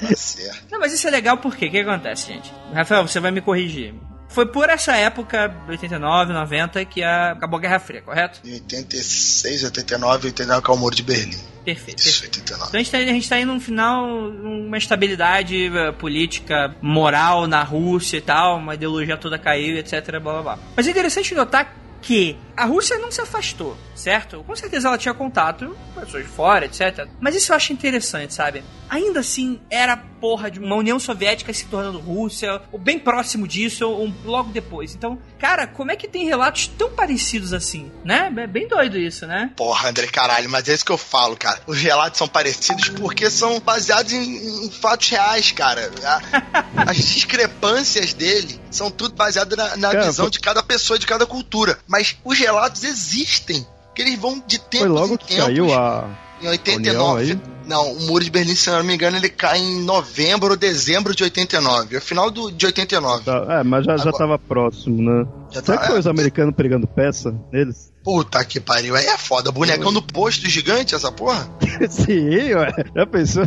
[0.00, 0.64] tá certo.
[0.72, 2.52] Não, mas isso é legal porque o que acontece, gente?
[2.72, 3.94] Rafael, você vai me corrigir.
[4.34, 8.40] Foi por essa época, 89, 90, que a- acabou a Guerra Fria, correto?
[8.44, 11.38] Em 86, 89, 89 que é o Muro de Berlim.
[11.64, 12.00] Perfeito.
[12.00, 12.38] Isso, perfeito.
[12.52, 12.68] 89.
[12.68, 17.46] Então a gente, tá, a gente tá indo num final, uma estabilidade eh, política, moral
[17.46, 20.58] na Rússia e tal, uma ideologia toda caiu, etc, blá blá blá.
[20.76, 24.44] Mas é interessante notar que a Rússia não se afastou, certo?
[24.46, 27.08] Com certeza ela tinha contato com pessoas de fora, etc.
[27.18, 28.62] Mas isso eu acho interessante, sabe?
[28.90, 33.86] Ainda assim, era porra de uma União Soviética se tornando Rússia, ou bem próximo disso,
[33.86, 34.94] ou um- logo depois.
[34.94, 38.32] Então, cara, como é que tem relatos tão parecidos assim, né?
[38.38, 39.50] É bem doido isso, né?
[39.54, 41.60] Porra, André, caralho, mas é isso que eu falo, cara.
[41.66, 45.90] Os relatos são parecidos porque são baseados em, em fatos reais, cara.
[46.02, 51.06] A- as discrepâncias dele são tudo baseado na, na Cara, visão de cada pessoa, de
[51.06, 51.78] cada cultura.
[51.86, 53.66] Mas os relatos existem.
[53.94, 55.44] Que eles vão de tempos Foi logo em que tempos.
[55.44, 56.08] caiu a.
[56.42, 57.38] Em 89.
[57.66, 60.56] Não, o Muro de Berlim, se eu não me engano, ele cai em novembro ou
[60.56, 61.94] dezembro de 89.
[61.94, 63.24] É o final do, de 89.
[63.24, 65.26] tá- É, mas já, já Agora- tava próximo, né?
[65.50, 66.00] Já Será tá- que foi é.
[66.00, 67.92] os americanos pregando peça neles?
[68.02, 68.94] Puta que pariu.
[68.94, 69.50] Aí é foda.
[69.50, 71.48] Bonecão do posto gigante, essa porra?
[71.88, 72.70] Sim, ué.
[72.94, 73.44] Já pensou?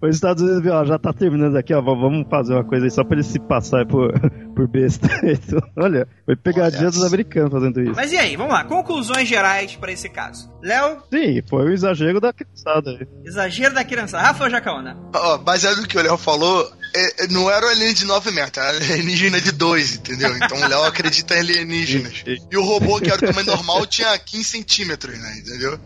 [0.00, 1.80] Os Estados Unidos viu, ó, já tá terminando aqui, ó.
[1.82, 4.12] Vamos fazer uma coisa aí só pra ele se passar por,
[4.54, 5.08] por besta.
[5.24, 7.94] Então, olha, foi pegadinha Olha dos americanos fazendo isso.
[7.96, 10.50] Mas e aí, vamos lá, conclusões gerais pra esse caso.
[10.62, 13.06] Léo, Sim, foi o exagero da criançada aí.
[13.24, 14.20] exagero da criança.
[14.20, 14.96] Rafa Jacaona.
[15.14, 18.30] Ó, baseado no que o Léo falou, é- é- não era o alienígena de 9
[18.30, 20.36] metros, era alienígena de 2, entendeu?
[20.36, 22.24] Então o Léo acredita em alienígenas.
[22.50, 25.38] E o robô, que era o tamanho normal, tinha 15 centímetros, né?
[25.38, 25.78] Entendeu?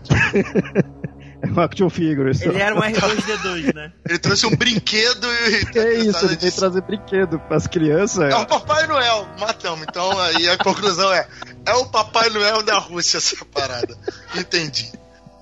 [1.43, 2.31] É um action figure.
[2.31, 2.45] Isso.
[2.45, 3.93] Ele era um R2D2, né?
[4.09, 5.67] Ele trouxe um brinquedo e.
[5.73, 8.31] Que é isso, ele veio trazer brinquedo pras crianças.
[8.31, 9.85] É o Papai Noel, matamos.
[9.89, 11.27] Então aí a conclusão é:
[11.67, 13.97] é o Papai Noel da Rússia essa parada.
[14.37, 14.93] Entendi.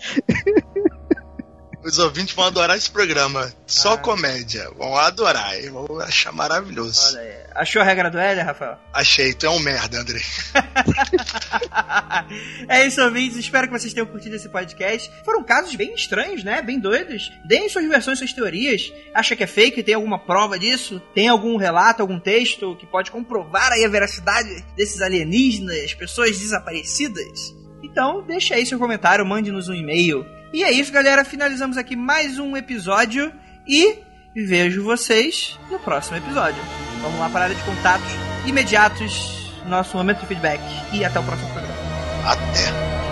[1.83, 3.51] Os ouvintes vão adorar esse programa.
[3.67, 3.99] Só Ah.
[3.99, 4.69] comédia.
[4.77, 5.71] Vão adorar, hein?
[5.71, 7.17] Vão achar maravilhoso.
[7.55, 8.79] Achou a regra do L, Rafael?
[8.93, 10.21] Achei, tu é um merda, André.
[12.69, 13.39] é isso, ouvintes.
[13.39, 15.11] Espero que vocês tenham curtido esse podcast.
[15.25, 16.63] Foram casos bem estranhos, né?
[16.63, 17.31] Bem doidos.
[17.47, 18.93] Deem suas versões, suas teorias.
[19.15, 19.83] Acha que é fake?
[19.83, 21.01] Tem alguma prova disso?
[21.15, 27.55] Tem algum relato, algum texto que pode comprovar aí a veracidade desses alienígenas, pessoas desaparecidas?
[27.83, 30.27] Então, deixa aí seu comentário, mande-nos um e-mail.
[30.53, 31.25] E é isso, galera.
[31.25, 33.33] Finalizamos aqui mais um episódio
[33.67, 33.99] e
[34.35, 36.61] vejo vocês no próximo episódio.
[37.01, 38.09] Vamos lá para a área de contatos
[38.47, 40.61] imediatos, nosso momento de feedback.
[40.93, 41.81] E até o próximo programa.
[42.25, 43.10] Até.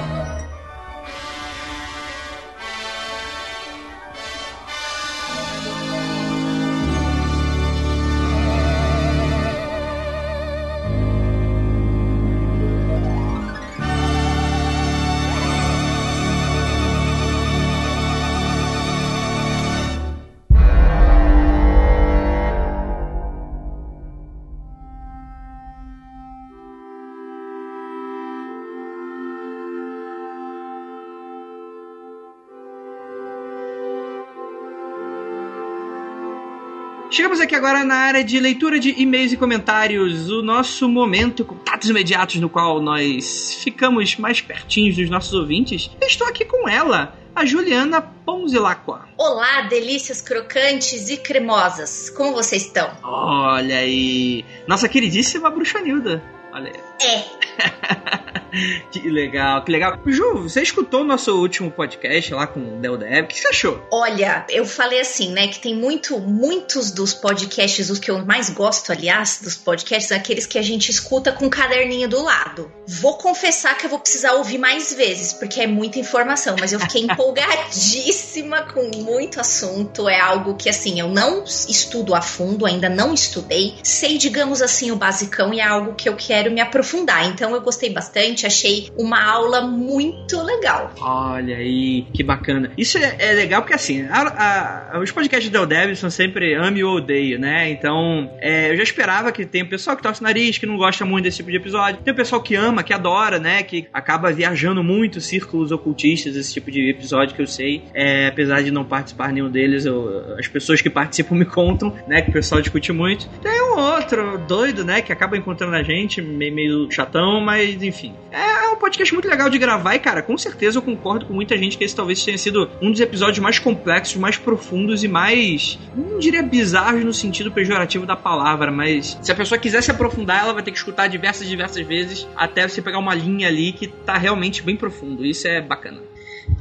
[37.18, 41.90] Chegamos aqui agora na área de leitura de e-mails e comentários, o nosso momento contatos
[41.90, 45.90] imediatos no qual nós ficamos mais pertinhos dos nossos ouvintes.
[46.00, 49.08] Estou aqui com ela, a Juliana Ponzilacqua.
[49.18, 52.08] Olá, delícias crocantes e cremosas.
[52.08, 52.88] Como vocês estão?
[53.02, 56.22] Olha aí, nossa queridíssima Bruxanilda.
[56.52, 56.80] Olha aí.
[57.04, 58.38] É,
[58.90, 59.99] que legal, que legal.
[60.07, 63.24] Ju, você escutou o nosso último podcast lá com o Del Deb?
[63.24, 63.86] O que você achou?
[63.90, 68.51] olha, eu falei assim, né, que tem muito, muitos dos podcasts, os que eu mais
[68.51, 72.70] gosto, aliás, dos podcasts, aqueles que a gente escuta com um caderninho do lado.
[72.86, 76.80] Vou confessar que eu vou precisar ouvir mais vezes, porque é muita informação, mas eu
[76.80, 80.09] fiquei empolgadíssima com muito assunto.
[80.09, 83.74] É algo que, assim, eu não estudo a fundo, ainda não estudei.
[83.82, 87.28] Sei, digamos assim, o basicão e é algo que eu quero me aprofundar.
[87.28, 88.38] Então eu gostei bastante.
[88.47, 90.93] Achei uma aula muito legal.
[91.01, 92.70] Olha aí, que bacana.
[92.76, 96.82] Isso é, é legal porque assim, a, a, os podcasts da Dev são sempre ame
[96.82, 97.70] ou odeio, né?
[97.70, 100.76] Então, é, eu já esperava que tem o pessoal que torce o nariz, que não
[100.76, 102.01] gosta muito desse tipo de episódio.
[102.03, 103.62] Tem o pessoal que ama, que adora, né?
[103.62, 107.82] Que acaba viajando muito círculos ocultistas, esse tipo de episódio que eu sei.
[107.95, 112.22] É, apesar de não participar nenhum deles, eu, as pessoas que participam me contam, né?
[112.22, 113.28] Que o pessoal discute muito.
[113.43, 115.03] Tem um outro doido, né?
[115.03, 118.14] Que acaba encontrando a gente, meio, meio chatão, mas enfim.
[118.31, 121.33] É, é um podcast muito legal de gravar e, cara, com certeza eu concordo com
[121.33, 125.09] muita gente que esse talvez tenha sido um dos episódios mais complexos, mais profundos e
[125.09, 125.79] mais.
[125.97, 130.43] Não diria bizarros no sentido pejorativo da palavra, mas se a pessoa quiser se aprofundar,
[130.43, 133.87] ela vai ter que escutar diversas, diversas vezes até você pegar uma linha ali que
[133.87, 135.24] tá realmente bem profundo.
[135.24, 136.01] Isso é bacana.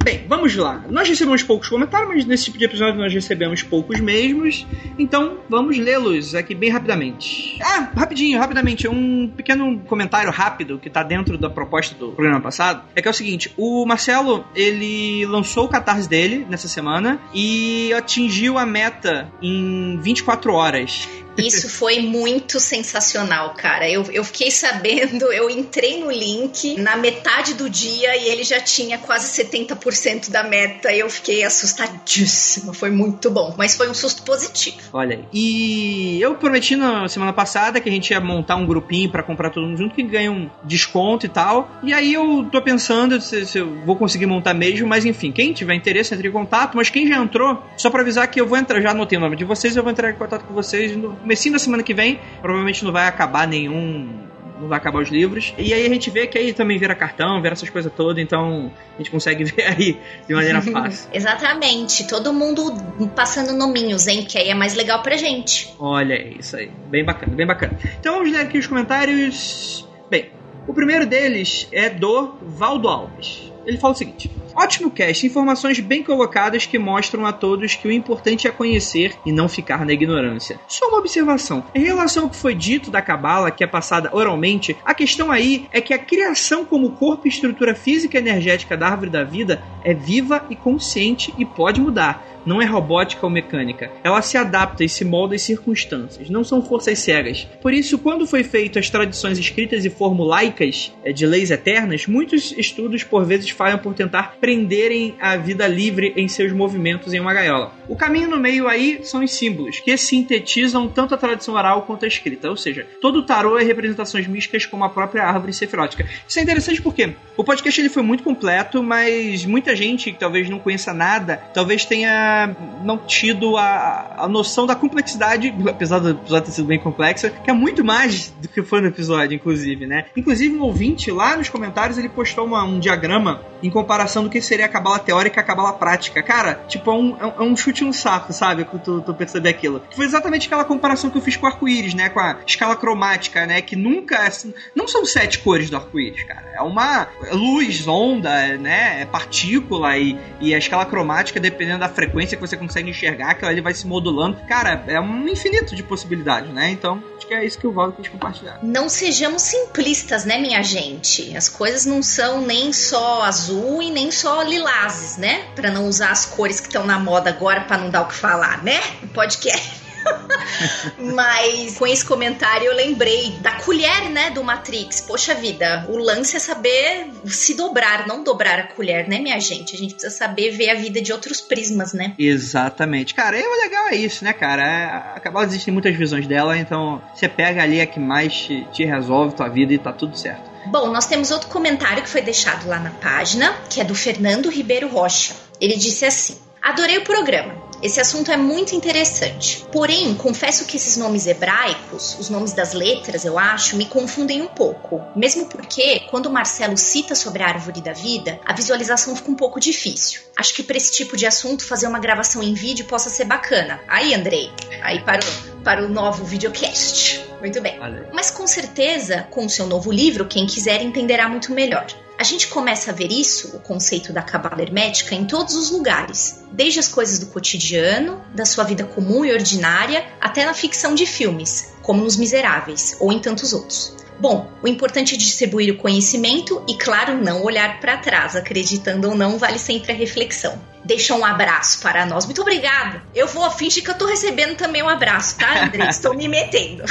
[0.04, 0.86] Bem, vamos lá.
[0.90, 4.66] Nós recebemos poucos comentários, mas nesse tipo de episódio nós recebemos poucos mesmos.
[4.98, 7.58] Então vamos lê-los aqui bem rapidamente.
[7.62, 8.88] Ah, rapidinho, rapidamente.
[8.88, 12.84] Um pequeno comentário rápido que tá dentro da proposta do programa passado.
[12.96, 17.92] É que é o seguinte: o Marcelo, ele lançou o catarse dele nessa semana e
[17.94, 21.08] atingiu a meta em 24 horas.
[21.38, 23.90] Isso foi muito sensacional, cara.
[23.90, 28.60] Eu, eu fiquei sabendo, eu entrei no link na metade do dia e ele já
[28.60, 30.92] tinha quase 70% da meta.
[30.92, 32.74] E eu fiquei assustadíssima.
[32.74, 34.78] Foi muito bom, mas foi um susto positivo.
[34.94, 35.26] Olha aí.
[35.32, 39.50] E eu prometi na semana passada que a gente ia montar um grupinho para comprar
[39.50, 41.70] todo mundo junto que ganha um desconto e tal.
[41.84, 45.54] E aí eu tô pensando se, se, eu vou conseguir montar mesmo, mas enfim, quem
[45.54, 46.76] tiver interesse, entre em contato.
[46.76, 49.36] Mas quem já entrou, só para avisar que eu vou entrar, já anotei o nome
[49.36, 52.20] de vocês, eu vou entrar em contato com vocês no comecinho da semana que vem.
[52.42, 54.26] Provavelmente não vai acabar nenhum
[54.60, 55.54] não vai acabar os livros.
[55.58, 58.72] E aí a gente vê que aí também vira cartão, vira essas coisas todas, então
[58.96, 61.10] a gente consegue ver aí de maneira fácil.
[61.14, 62.08] Exatamente.
[62.08, 62.74] Todo mundo
[63.16, 64.26] passando nominhos, hein?
[64.26, 65.74] Que aí é mais legal pra gente.
[65.80, 66.72] Olha, é isso aí.
[66.88, 67.78] Bem bacana, bem bacana.
[68.00, 69.88] Então vamos ler aqui os comentários.
[70.10, 70.32] Bem,
[70.68, 73.52] o primeiro deles é do Valdo Alves.
[73.66, 77.92] Ele fala o seguinte: Ótimo cast, informações bem colocadas que mostram a todos que o
[77.92, 80.60] importante é conhecer e não ficar na ignorância.
[80.68, 84.76] Só uma observação: em relação ao que foi dito da Cabala, que é passada oralmente,
[84.84, 88.88] a questão aí é que a criação como corpo e estrutura física e energética da
[88.88, 93.92] árvore da vida é viva e consciente e pode mudar não é robótica ou mecânica.
[94.02, 97.46] Ela se adapta e se molda às circunstâncias, não são forças cegas.
[97.62, 102.54] Por isso, quando foi feito as tradições escritas e formulaicas eh, de leis eternas, muitos
[102.58, 107.34] estudos por vezes falham por tentar prenderem a vida livre em seus movimentos em uma
[107.34, 107.74] gaiola.
[107.86, 112.06] O caminho no meio aí são os símbolos, que sintetizam tanto a tradição oral quanto
[112.06, 116.08] a escrita, ou seja, todo o tarô é representações místicas como a própria árvore sefirótica.
[116.26, 120.50] Isso é interessante porque o podcast ele foi muito completo, mas muita gente que talvez
[120.50, 126.46] não conheça nada, talvez tenha não tido a, a noção da complexidade, apesar do episódio
[126.46, 130.06] ter sido bem complexo, que é muito mais do que foi no episódio, inclusive, né?
[130.16, 134.37] Inclusive, um ouvinte lá nos comentários ele postou uma, um diagrama em comparação do que
[134.42, 136.22] seria a cabala teórica e a cabala prática.
[136.24, 138.66] Cara, tipo, é um, é um chute no saco, sabe?
[138.66, 139.82] Que tu, tu perceber aquilo.
[139.96, 142.10] Foi exatamente aquela comparação que eu fiz com o arco-íris, né?
[142.10, 143.62] Com a escala cromática, né?
[143.62, 144.16] Que nunca.
[144.16, 144.32] É
[144.76, 146.47] não são sete cores do arco-íris, cara.
[146.58, 149.02] É uma luz, onda, né?
[149.02, 153.46] É partícula e, e a escala cromática, dependendo da frequência que você consegue enxergar, que
[153.46, 154.38] ele vai se modulando.
[154.48, 156.72] Cara, é um infinito de possibilidades, né?
[156.72, 158.60] Então, acho que é isso que o Valdo quis compartilhar.
[158.64, 161.36] Não sejamos simplistas, né, minha gente?
[161.38, 165.46] As coisas não são nem só azul e nem só lilazes, né?
[165.56, 168.16] Para não usar as cores que estão na moda agora para não dar o que
[168.16, 168.80] falar, né?
[169.14, 169.87] Podcast.
[170.98, 175.02] Mas com esse comentário eu lembrei da colher, né, do Matrix.
[175.02, 179.76] Poxa vida, o lance é saber se dobrar, não dobrar a colher, né, minha gente?
[179.76, 182.14] A gente precisa saber ver a vida de outros prismas, né?
[182.18, 183.14] Exatamente.
[183.14, 184.64] Cara, e o legal é isso, né, cara?
[184.64, 184.86] É,
[185.16, 188.84] a Cabala existem muitas visões dela, então você pega ali a que mais te, te
[188.84, 190.50] resolve tua vida e tá tudo certo.
[190.68, 194.50] Bom, nós temos outro comentário que foi deixado lá na página, que é do Fernando
[194.50, 195.34] Ribeiro Rocha.
[195.62, 197.67] Ele disse assim: Adorei o programa.
[197.82, 199.66] Esse assunto é muito interessante.
[199.72, 204.48] Porém, confesso que esses nomes hebraicos, os nomes das letras, eu acho, me confundem um
[204.48, 205.02] pouco.
[205.16, 209.60] Mesmo porque, quando Marcelo cita sobre a árvore da vida, a visualização fica um pouco
[209.60, 210.22] difícil.
[210.36, 213.80] Acho que para esse tipo de assunto, fazer uma gravação em vídeo possa ser bacana.
[213.88, 214.52] Aí, Andrei,
[214.82, 217.20] aí para o, para o novo videocast.
[217.42, 217.78] Muito bem.
[218.14, 221.86] Mas com certeza, com o seu novo livro, quem quiser entenderá muito melhor.
[222.18, 226.42] A gente começa a ver isso, o conceito da cabala hermética, em todos os lugares,
[226.54, 231.06] desde as coisas do cotidiano, da sua vida comum e ordinária, até na ficção de
[231.06, 233.96] filmes, como nos Miseráveis ou em tantos outros.
[234.20, 239.16] Bom, o importante é distribuir o conhecimento e, claro, não olhar para trás, acreditando ou
[239.16, 240.60] não, vale sempre a reflexão.
[240.84, 242.26] Deixa um abraço para nós.
[242.26, 243.02] Muito obrigado.
[243.16, 245.88] Eu vou fingir que eu tô recebendo também um abraço, tá, André?
[245.90, 246.84] Estou me metendo.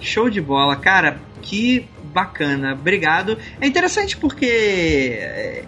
[0.00, 1.18] Show de bola, cara.
[1.40, 3.36] Que bacana, obrigado.
[3.60, 5.18] É interessante porque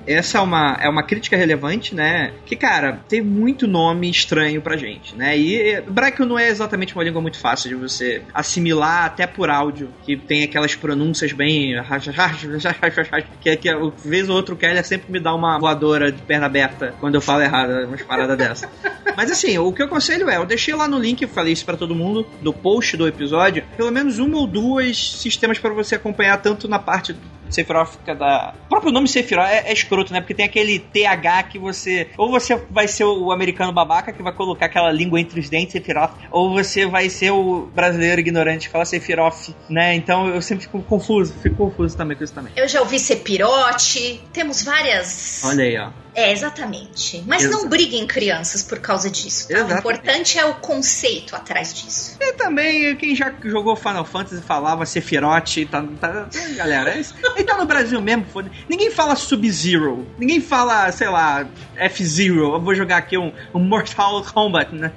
[0.07, 2.33] essa é uma, é uma crítica relevante, né?
[2.47, 5.37] Que, cara, tem muito nome estranho pra gente, né?
[5.37, 9.91] E hebraico não é exatamente uma língua muito fácil de você assimilar até por áudio,
[10.05, 11.75] que tem aquelas pronúncias bem.
[13.41, 13.69] que, é que
[14.05, 17.21] vez ou outro o Kelly sempre me dá uma voadora de perna aberta quando eu
[17.21, 18.71] falo errado, umas paradas dessa.
[19.17, 21.65] Mas assim, o que eu aconselho é, eu deixei lá no link, eu falei isso
[21.65, 25.95] para todo mundo, do post do episódio, pelo menos uma ou duas sistemas para você
[25.95, 27.17] acompanhar tanto na parte
[27.51, 28.55] Sephiroth da.
[28.67, 30.21] O próprio nome Sephiroth é, é escroto, né?
[30.21, 32.09] Porque tem aquele TH que você.
[32.17, 35.73] Ou você vai ser o americano babaca que vai colocar aquela língua entre os dentes,
[35.73, 39.95] Sephiroth, ou você vai ser o brasileiro ignorante que fala Sephiroth, né?
[39.95, 42.53] Então eu sempre fico confuso, fico confuso também com isso também.
[42.57, 45.43] Eu já ouvi Sepirote, temos várias.
[45.45, 46.07] Olha aí, ó.
[46.17, 47.23] É, exatamente.
[47.27, 47.63] Mas Exato.
[47.63, 49.49] não briguem crianças por causa disso.
[49.49, 49.67] Tá?
[49.67, 52.17] O importante é o conceito atrás disso.
[52.19, 57.15] E também, quem já jogou Final Fantasy falava Sephiroth, tá, tá, tá galera, é isso.
[57.37, 62.61] Ele tá no Brasil mesmo, foda Ninguém fala Sub-Zero, ninguém fala, sei lá, F-Zero, eu
[62.61, 64.91] vou jogar aqui um, um Mortal Kombat, né?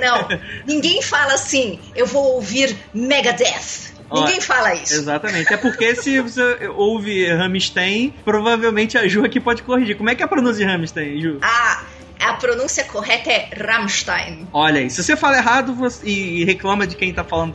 [0.00, 0.28] Não,
[0.66, 3.94] ninguém fala assim, eu vou ouvir Megadeth.
[4.12, 4.94] Ninguém fala isso.
[4.94, 9.96] Exatamente, é porque se você ouve Rammstein, provavelmente a Ju aqui pode corrigir.
[9.96, 11.38] Como é que é a pronúncia de Rammstein, Ju?
[11.42, 11.82] Ah,
[12.20, 14.46] a pronúncia correta é Rammstein.
[14.52, 17.54] Olha aí, se você fala errado você- e reclama de quem tá falando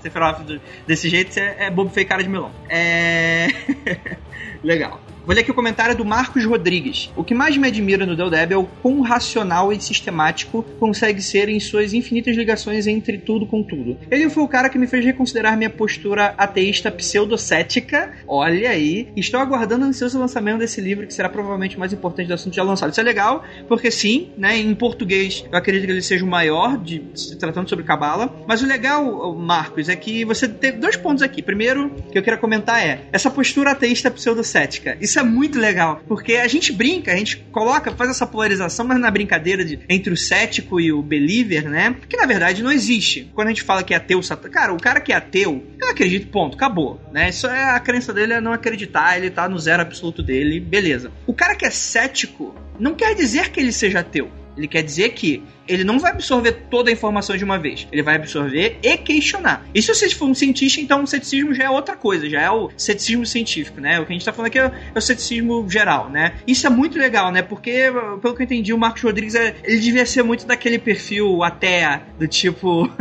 [0.86, 2.52] desse jeito, você é bobo feio cara de melão.
[2.68, 3.48] É.
[4.64, 5.09] Legal.
[5.30, 7.12] Vou ler aqui o comentário do Marcos Rodrigues.
[7.16, 11.22] O que mais me admira no Del Deb é o quão racional e sistemático consegue
[11.22, 13.96] ser em suas infinitas ligações entre tudo com tudo.
[14.10, 18.12] Ele foi o cara que me fez reconsiderar minha postura ateísta pseudocética.
[18.28, 19.10] Olha aí.
[19.16, 22.56] Estou aguardando ansioso o lançamento desse livro, que será provavelmente o mais importante do assunto
[22.56, 22.90] já lançado.
[22.90, 24.58] Isso é legal, porque sim, né?
[24.58, 28.36] Em português, eu acredito que ele seja o maior, de, se tratando sobre Cabala.
[28.48, 31.44] Mas o legal, Marcos, é que você tem dois pontos aqui.
[31.44, 34.98] Primeiro, que eu quero comentar é essa postura ateísta pseudocética.
[35.00, 39.00] Isso é muito legal, porque a gente brinca, a gente coloca, faz essa polarização, mas
[39.00, 41.96] na brincadeira de, entre o cético e o believer, né?
[42.08, 43.30] Que na verdade não existe.
[43.34, 44.20] Quando a gente fala que é ateu,
[44.52, 47.30] cara, o cara que é ateu, eu acredito, ponto, acabou, né?
[47.30, 51.12] Isso é a crença dele é não acreditar, ele tá no zero absoluto dele, beleza.
[51.28, 54.30] O cara que é cético não quer dizer que ele seja ateu.
[54.58, 57.88] Ele quer dizer que ele não vai absorver toda a informação de uma vez.
[57.92, 59.66] Ele vai absorver e questionar.
[59.74, 62.50] E se você for um cientista, então o ceticismo já é outra coisa, já é
[62.50, 64.00] o ceticismo científico, né?
[64.00, 66.34] O que a gente tá falando aqui é o, é o ceticismo geral, né?
[66.48, 67.42] Isso é muito legal, né?
[67.42, 67.92] Porque,
[68.22, 72.02] pelo que eu entendi, o Marcos Rodrigues, é- ele devia ser muito daquele perfil até,
[72.18, 72.90] do tipo...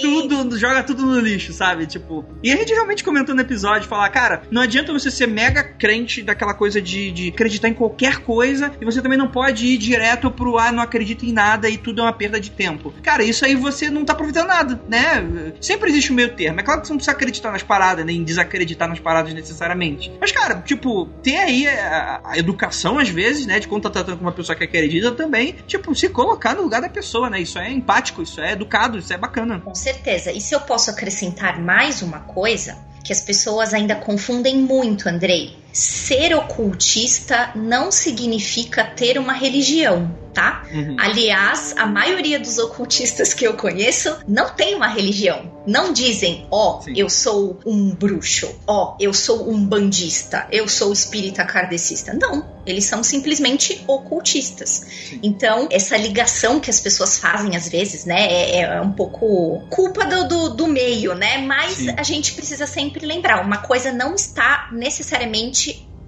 [0.00, 1.86] Tudo, joga tudo no lixo, sabe?
[1.86, 2.24] Tipo...
[2.42, 6.22] E a gente realmente comentou no episódio, falar, cara, não adianta você ser mega crente
[6.22, 10.30] daquela coisa de, de acreditar em qualquer coisa, e você também não pode ir direto
[10.30, 12.92] pro, ah, não acredito em nada e tudo é uma perda de tempo.
[13.02, 15.52] Cara, isso aí você não tá aproveitando nada, né?
[15.60, 16.60] Sempre existe um meio termo.
[16.60, 20.12] É claro que você não precisa acreditar nas paradas, nem desacreditar nas paradas necessariamente.
[20.20, 23.58] Mas, cara, tipo, tem aí a, a educação, às vezes, né?
[23.58, 26.80] De quando tá tratando com uma pessoa que acredita também, tipo, se colocar no lugar
[26.80, 27.40] da pessoa, né?
[27.40, 29.60] Isso é empático, isso é educado, isso é bacana.
[29.60, 30.32] Com certeza.
[30.32, 35.61] E se eu posso acrescentar mais uma coisa, que as pessoas ainda confundem muito, Andrei.
[35.72, 40.64] Ser ocultista não significa ter uma religião, tá?
[40.72, 40.96] Uhum.
[40.98, 45.62] Aliás, a maioria dos ocultistas que eu conheço não tem uma religião.
[45.66, 46.94] Não dizem, ó, Sim.
[46.96, 52.12] eu sou um bruxo, ó, eu sou um bandista, eu sou espírita kardecista.
[52.12, 55.18] Não, eles são simplesmente ocultistas.
[55.22, 60.04] Então, essa ligação que as pessoas fazem às vezes, né, é, é um pouco culpa
[60.04, 61.38] do, do, do meio, né?
[61.38, 61.94] Mas Sim.
[61.96, 65.61] a gente precisa sempre lembrar, uma coisa não está necessariamente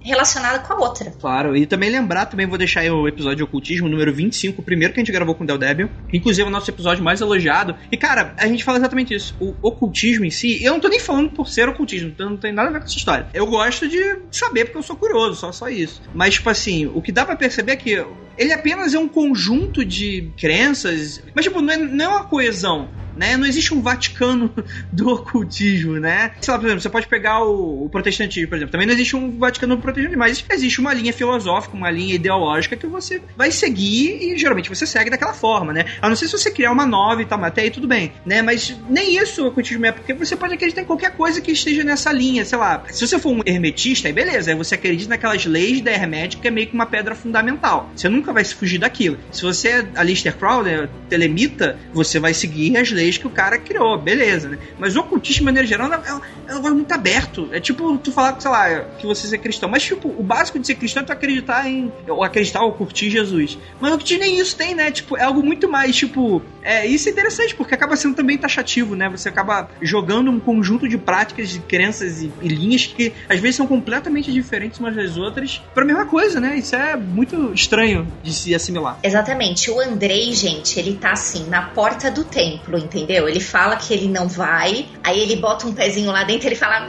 [0.05, 1.11] relacionada com a outra.
[1.19, 4.93] Claro, e também lembrar, também vou deixar o episódio de ocultismo, número 25, o primeiro
[4.93, 5.89] que a gente gravou com o Del Débil.
[6.13, 7.75] Inclusive o nosso episódio mais elogiado.
[7.91, 9.35] E, cara, a gente fala exatamente isso.
[9.39, 12.53] O ocultismo em si, eu não tô nem falando por ser ocultismo, então não tem
[12.53, 13.27] nada a ver com essa história.
[13.33, 16.01] Eu gosto de saber porque eu sou curioso, só, só isso.
[16.13, 18.05] Mas, tipo assim, o que dá pra perceber é que
[18.37, 22.89] ele apenas é um conjunto de crenças, mas, tipo, não é, não é uma coesão.
[23.15, 23.37] Né?
[23.37, 24.53] Não existe um Vaticano
[24.91, 26.31] do ocultismo, né?
[26.41, 28.71] Sei lá, por exemplo, você pode pegar o, o protestantismo, por exemplo.
[28.71, 32.75] Também não existe um Vaticano do protestantismo, mas existe uma linha filosófica, uma linha ideológica
[32.75, 35.85] que você vai seguir e geralmente você segue daquela forma, né?
[36.01, 38.13] A não ser se você criar uma nova e tal, mas até aí tudo bem,
[38.25, 38.41] né?
[38.41, 41.83] Mas nem isso o ocultismo é, porque você pode acreditar em qualquer coisa que esteja
[41.83, 42.83] nessa linha, sei lá.
[42.91, 46.47] Se você for um hermetista, aí beleza, aí você acredita naquelas leis da hermética que
[46.47, 47.89] é meio que uma pedra fundamental.
[47.95, 49.17] Você nunca vai se fugir daquilo.
[49.31, 53.29] Se você é a Lister Crowley, telemita, você vai seguir as leis leis que o
[53.29, 54.57] cara criou, beleza, né?
[54.77, 56.09] Mas o ocultismo, de maneira geral, é,
[56.47, 57.49] é um negócio muito aberto.
[57.51, 59.69] É tipo tu falar, sei lá, que você é cristão.
[59.69, 61.91] Mas, tipo, o básico de ser cristão é tu acreditar em.
[62.07, 63.57] Ou acreditar ou curtir Jesus.
[63.79, 64.91] Mas o ocultismo nem isso tem, né?
[64.91, 66.41] Tipo, é algo muito mais, tipo.
[66.63, 69.07] É, isso é interessante, porque acaba sendo também taxativo, né?
[69.09, 73.55] Você acaba jogando um conjunto de práticas, de crenças e, e linhas que às vezes
[73.57, 76.57] são completamente diferentes umas das outras pra mesma coisa, né?
[76.57, 78.97] Isso é muito estranho de se assimilar.
[79.03, 79.69] Exatamente.
[79.69, 82.94] O Andrei, gente, ele tá assim, na porta do templo, entendeu?
[83.03, 86.55] Ele fala que ele não vai, aí ele bota um pezinho lá dentro e ele
[86.55, 86.87] fala,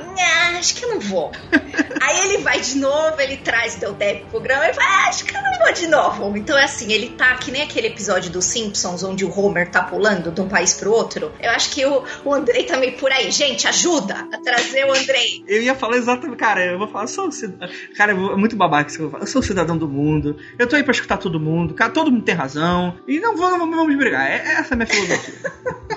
[0.59, 1.31] acho que eu não vou.
[2.01, 5.09] aí ele vai de novo, ele traz o Del Deb pro programa e fala, ah,
[5.09, 6.37] acho que eu não vou de novo.
[6.37, 9.83] Então é assim, ele tá que nem aquele episódio dos Simpsons onde o Homer tá
[9.83, 11.33] pulando de um país pro outro.
[11.41, 13.31] Eu acho que o, o Andrei tá meio por aí.
[13.31, 15.45] Gente, ajuda a trazer o Andrei.
[15.47, 17.69] Eu ia falar exatamente, cara, eu vou falar, eu sou um cidadão.
[17.97, 19.25] Cara, é muito babaca isso que eu vou falar.
[19.25, 22.11] Eu sou um cidadão do mundo, eu tô aí pra escutar todo mundo, cara, todo
[22.11, 22.97] mundo tem razão.
[23.07, 24.27] E não vamos, não vamos brigar.
[24.27, 25.35] É, essa é a minha filosofia.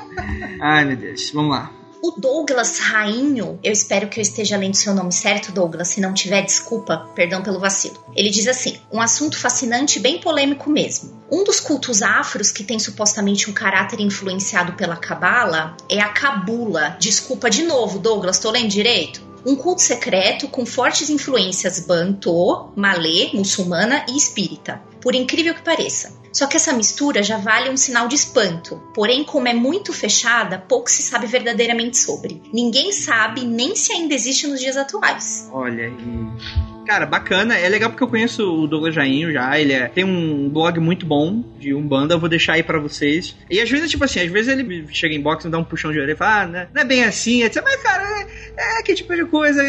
[0.62, 1.72] Ai, meu Deus, vamos lá.
[2.02, 5.90] O Douglas Rainho, eu espero que eu esteja lendo seu nome certo, Douglas.
[5.90, 8.02] Se não tiver, desculpa, perdão pelo vacilo.
[8.16, 11.22] Ele diz assim: um assunto fascinante, bem polêmico mesmo.
[11.30, 16.96] Um dos cultos afros que tem supostamente um caráter influenciado pela cabala é a cabula.
[17.00, 19.28] Desculpa de novo, Douglas, tô lendo direito?
[19.46, 24.82] um culto secreto com fortes influências banto, malê, muçulmana e espírita.
[25.02, 26.19] Por incrível que pareça.
[26.32, 28.82] Só que essa mistura já vale um sinal de espanto.
[28.94, 32.42] Porém, como é muito fechada, pouco se sabe verdadeiramente sobre.
[32.54, 35.50] Ninguém sabe nem se ainda existe nos dias atuais.
[35.52, 36.79] Olha aí.
[36.90, 37.56] Cara, bacana.
[37.56, 39.60] É legal porque eu conheço o Douglas Jainho já.
[39.60, 42.16] Ele é, tem um blog muito bom de Umbanda.
[42.16, 43.38] Eu vou deixar aí pra vocês.
[43.48, 45.92] E às vezes, tipo assim, às vezes ele chega em box e dá um puxão
[45.92, 47.62] de orelha e fala, ah, né, não é bem assim, etc.
[47.64, 48.26] Mas, cara,
[48.58, 49.62] é, é que tipo de coisa.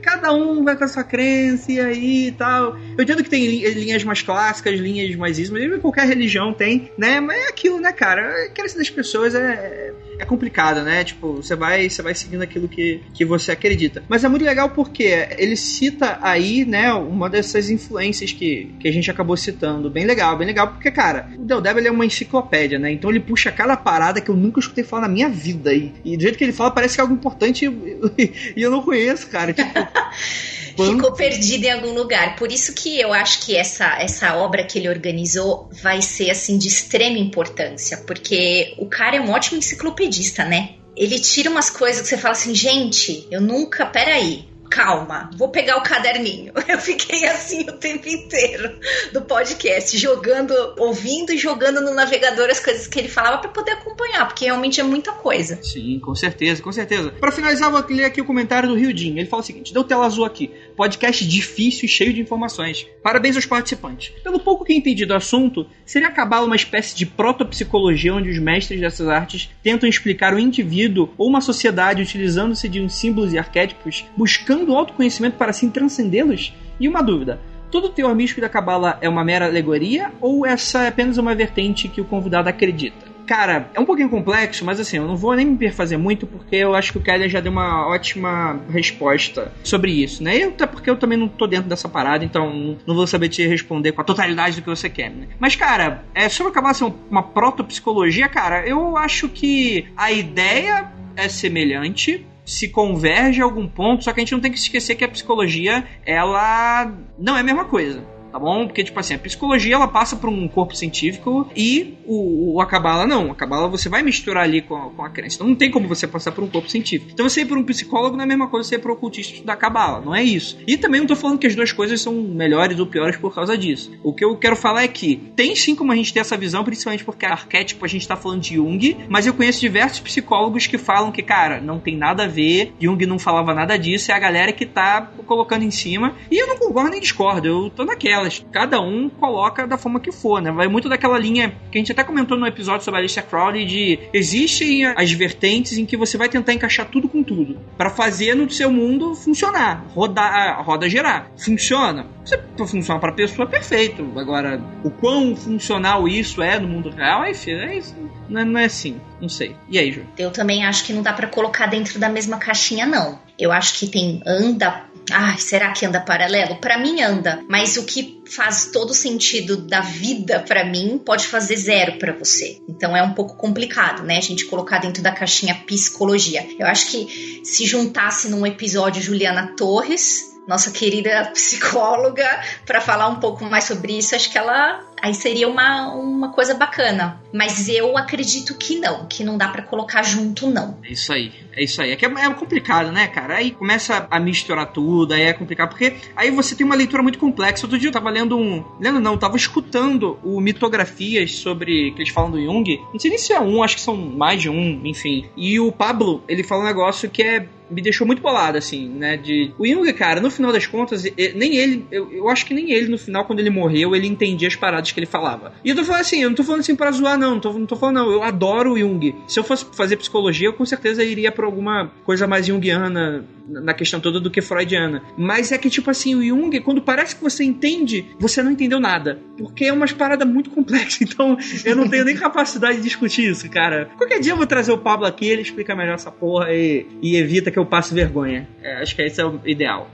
[0.00, 2.74] Cada um vai com a sua crença e aí e tal.
[2.96, 5.78] Eu entendo que tem linhas mais clássicas, linhas mais ismas.
[5.82, 7.20] Qualquer religião tem, né?
[7.20, 8.46] Mas é aquilo, né, cara?
[8.46, 9.92] A crença das pessoas é
[10.22, 11.04] é complicado, né?
[11.04, 14.02] Tipo, você vai, você vai seguindo aquilo que, que você acredita.
[14.08, 18.92] Mas é muito legal porque ele cita aí, né, uma dessas influências que, que a
[18.92, 19.90] gente acabou citando.
[19.90, 22.92] Bem legal, bem legal, porque, cara, o Del Devil é uma enciclopédia, né?
[22.92, 25.74] Então ele puxa cada parada que eu nunca escutei falar na minha vida.
[25.74, 28.70] E, e do jeito que ele fala, parece que é algo importante e, e eu
[28.70, 29.52] não conheço, cara.
[29.52, 29.72] Tipo.
[30.76, 32.36] ficou perdido em algum lugar.
[32.36, 36.58] Por isso que eu acho que essa, essa obra que ele organizou vai ser assim
[36.58, 40.11] de extrema importância, porque o cara é um ótimo enciclopedista,
[40.44, 40.76] né?
[40.96, 45.76] Ele tira umas coisas que você fala assim, gente, eu nunca, peraí, calma, vou pegar
[45.76, 46.52] o caderninho.
[46.66, 48.78] Eu fiquei assim o tempo inteiro
[49.12, 53.72] do podcast, jogando, ouvindo e jogando no navegador as coisas que ele falava para poder
[53.72, 55.62] acompanhar, porque realmente é muita coisa.
[55.62, 57.10] Sim, com certeza, com certeza.
[57.10, 59.18] Para finalizar, vou ler aqui o comentário do Rildinho.
[59.18, 60.50] Ele fala o seguinte: deu tela azul aqui.
[60.76, 62.86] Podcast difícil e cheio de informações.
[63.02, 64.10] Parabéns aos participantes.
[64.22, 68.80] Pelo pouco que entendi do assunto, seria acabar uma espécie de protopsicologia onde os mestres
[68.80, 74.04] dessas artes tentam explicar o indivíduo ou uma sociedade utilizando-se de uns símbolos e arquétipos,
[74.16, 76.54] buscando do autoconhecimento para assim transcendê-los?
[76.80, 77.38] E uma dúvida:
[77.70, 81.34] todo o teor místico da Cabala é uma mera alegoria ou essa é apenas uma
[81.34, 83.11] vertente que o convidado acredita?
[83.26, 86.56] Cara, é um pouquinho complexo, mas assim, eu não vou nem me perfazer muito porque
[86.56, 90.36] eu acho que o Keller já deu uma ótima resposta sobre isso, né?
[90.36, 93.46] Eu, até porque eu também não tô dentro dessa parada, então não vou saber te
[93.46, 95.28] responder com a totalidade do que você quer, né?
[95.38, 101.28] Mas, cara, é, sobre acabar sendo uma protopsicologia, cara, eu acho que a ideia é
[101.28, 105.04] semelhante, se converge a algum ponto, só que a gente não tem que esquecer que
[105.04, 108.66] a psicologia, ela não é a mesma coisa tá bom?
[108.66, 112.66] Porque, tipo assim, a psicologia ela passa por um corpo científico e o, o a
[112.66, 113.30] cabala não.
[113.30, 115.36] A cabala você vai misturar ali com a, com a crença.
[115.36, 117.10] Então não tem como você passar por um corpo científico.
[117.12, 118.92] Então você ir por um psicólogo não é a mesma coisa que você ir um
[118.92, 120.58] ocultista da cabala, não é isso.
[120.66, 123.56] E também não tô falando que as duas coisas são melhores ou piores por causa
[123.56, 123.92] disso.
[124.02, 126.64] O que eu quero falar é que tem sim como a gente ter essa visão,
[126.64, 130.78] principalmente porque arquétipo a gente tá falando de Jung, mas eu conheço diversos psicólogos que
[130.78, 134.18] falam que, cara, não tem nada a ver, Jung não falava nada disso, é a
[134.18, 136.14] galera que tá colocando em cima.
[136.30, 138.44] E eu não concordo nem discordo, eu tô naquela delas.
[138.52, 140.50] Cada um coloca da forma que for, né?
[140.50, 143.66] Vai muito daquela linha que a gente até comentou no episódio sobre a Alicia Crowley
[143.66, 148.34] de existem as vertentes em que você vai tentar encaixar tudo com tudo para fazer
[148.34, 151.30] no seu mundo funcionar, rodar, roda girar.
[151.36, 152.06] Funciona?
[152.24, 154.06] Você funciona para pessoa perfeito.
[154.16, 157.96] Agora, o quão funcional isso é no mundo real, é, é isso.
[158.28, 159.00] Não é, não é assim.
[159.20, 159.54] Não sei.
[159.68, 160.02] E aí, Ju?
[160.16, 163.18] Eu também acho que não dá para colocar dentro da mesma caixinha, não.
[163.38, 166.56] Eu acho que tem anda Ai, será que anda paralelo?
[166.56, 171.56] Para mim anda, mas o que faz todo sentido da vida para mim pode fazer
[171.56, 172.60] zero para você.
[172.68, 174.16] Então é um pouco complicado, né?
[174.18, 176.46] A gente colocar dentro da caixinha psicologia.
[176.58, 182.26] Eu acho que se juntasse num episódio Juliana Torres nossa querida psicóloga,
[182.66, 184.14] para falar um pouco mais sobre isso.
[184.14, 187.20] Acho que ela aí seria uma, uma coisa bacana.
[187.32, 190.78] Mas eu acredito que não, que não dá para colocar junto, não.
[190.84, 191.90] É isso aí, é isso aí.
[191.90, 193.36] É que é, é, complicado, né, cara?
[193.36, 197.18] Aí começa a misturar tudo, aí é complicado, porque aí você tem uma leitura muito
[197.18, 197.66] complexa.
[197.66, 198.64] Outro dia eu tava lendo um.
[198.78, 201.90] Lendo não, tava escutando o Mitografias sobre.
[201.92, 202.80] que eles falam do Jung.
[202.92, 205.28] Não sei nem se é um, acho que são mais de um, enfim.
[205.36, 209.16] E o Pablo, ele fala um negócio que é me deixou muito bolado, assim, né?
[209.16, 209.52] De.
[209.58, 211.04] O Jung, cara, no final das contas,
[211.34, 211.86] nem ele.
[211.90, 214.92] Eu, eu acho que nem ele, no final, quando ele morreu, ele entendia as paradas
[214.92, 215.52] que ele falava.
[215.64, 217.32] E eu tô falando assim, eu não tô falando assim pra zoar, não.
[217.32, 218.10] Não tô, não tô falando, não.
[218.10, 219.14] Eu adoro o Jung.
[219.26, 223.74] Se eu fosse fazer psicologia, eu com certeza iria pra alguma coisa mais junguiana na
[223.74, 225.02] questão toda do que freudiana.
[225.16, 228.80] Mas é que, tipo assim, o Jung, quando parece que você entende, você não entendeu
[228.80, 229.18] nada.
[229.36, 230.92] Porque é umas paradas muito complexas.
[231.12, 233.90] Então, eu não tenho nem capacidade de discutir isso, cara.
[233.98, 237.16] Qualquer dia eu vou trazer o Pablo aqui, ele explica melhor essa porra e, e
[237.16, 238.48] evita que eu passe vergonha.
[238.62, 239.90] É, acho que esse é o ideal.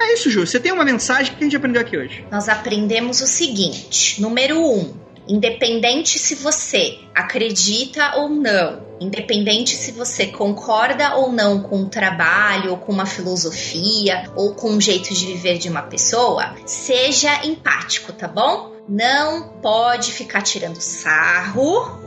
[0.00, 0.46] É isso, Ju.
[0.46, 2.24] Você tem uma mensagem que a gente aprendeu aqui hoje?
[2.30, 4.94] Nós aprendemos o seguinte: número um,
[5.28, 12.70] independente se você acredita ou não, independente se você concorda ou não com o trabalho,
[12.70, 18.12] ou com uma filosofia, ou com um jeito de viver de uma pessoa, seja empático,
[18.12, 18.67] tá bom?
[18.88, 22.00] Não pode ficar tirando sarro.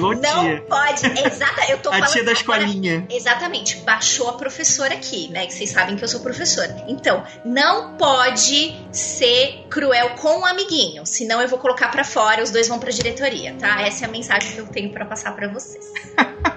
[0.00, 1.06] não pode.
[1.26, 3.06] Exata, eu tô a tia da escolinha.
[3.10, 3.76] Exatamente.
[3.78, 5.46] Baixou a professora aqui, né?
[5.46, 6.84] Que vocês sabem que eu sou professora.
[6.88, 11.04] Então, não pode ser cruel com o um amiguinho.
[11.04, 13.82] Senão eu vou colocar para fora, os dois vão pra diretoria, tá?
[13.82, 15.92] Essa é a mensagem que eu tenho para passar para vocês.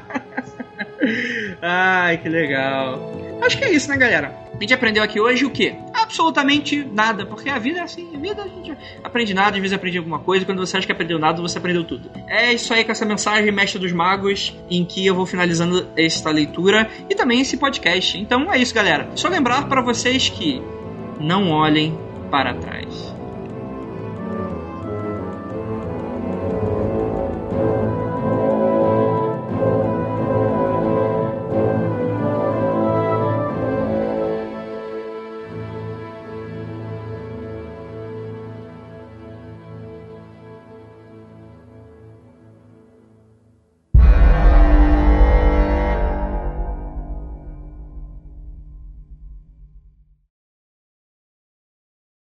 [1.61, 3.11] Ai, que legal.
[3.41, 4.33] Acho que é isso, né, galera?
[4.53, 5.75] A gente aprendeu aqui hoje o quê?
[6.09, 9.73] Absolutamente nada, porque a vida é assim, a vida a gente aprende nada, às vezes
[9.73, 12.09] aprende alguma coisa, quando você acha que aprendeu nada, você aprendeu tudo.
[12.27, 16.31] É isso aí com essa mensagem, Mestre dos Magos, em que eu vou finalizando esta
[16.31, 18.17] leitura e também esse podcast.
[18.17, 19.11] Então é isso, galera.
[19.13, 20.59] Só lembrar para vocês que
[21.19, 21.95] não olhem
[22.31, 23.18] para trás.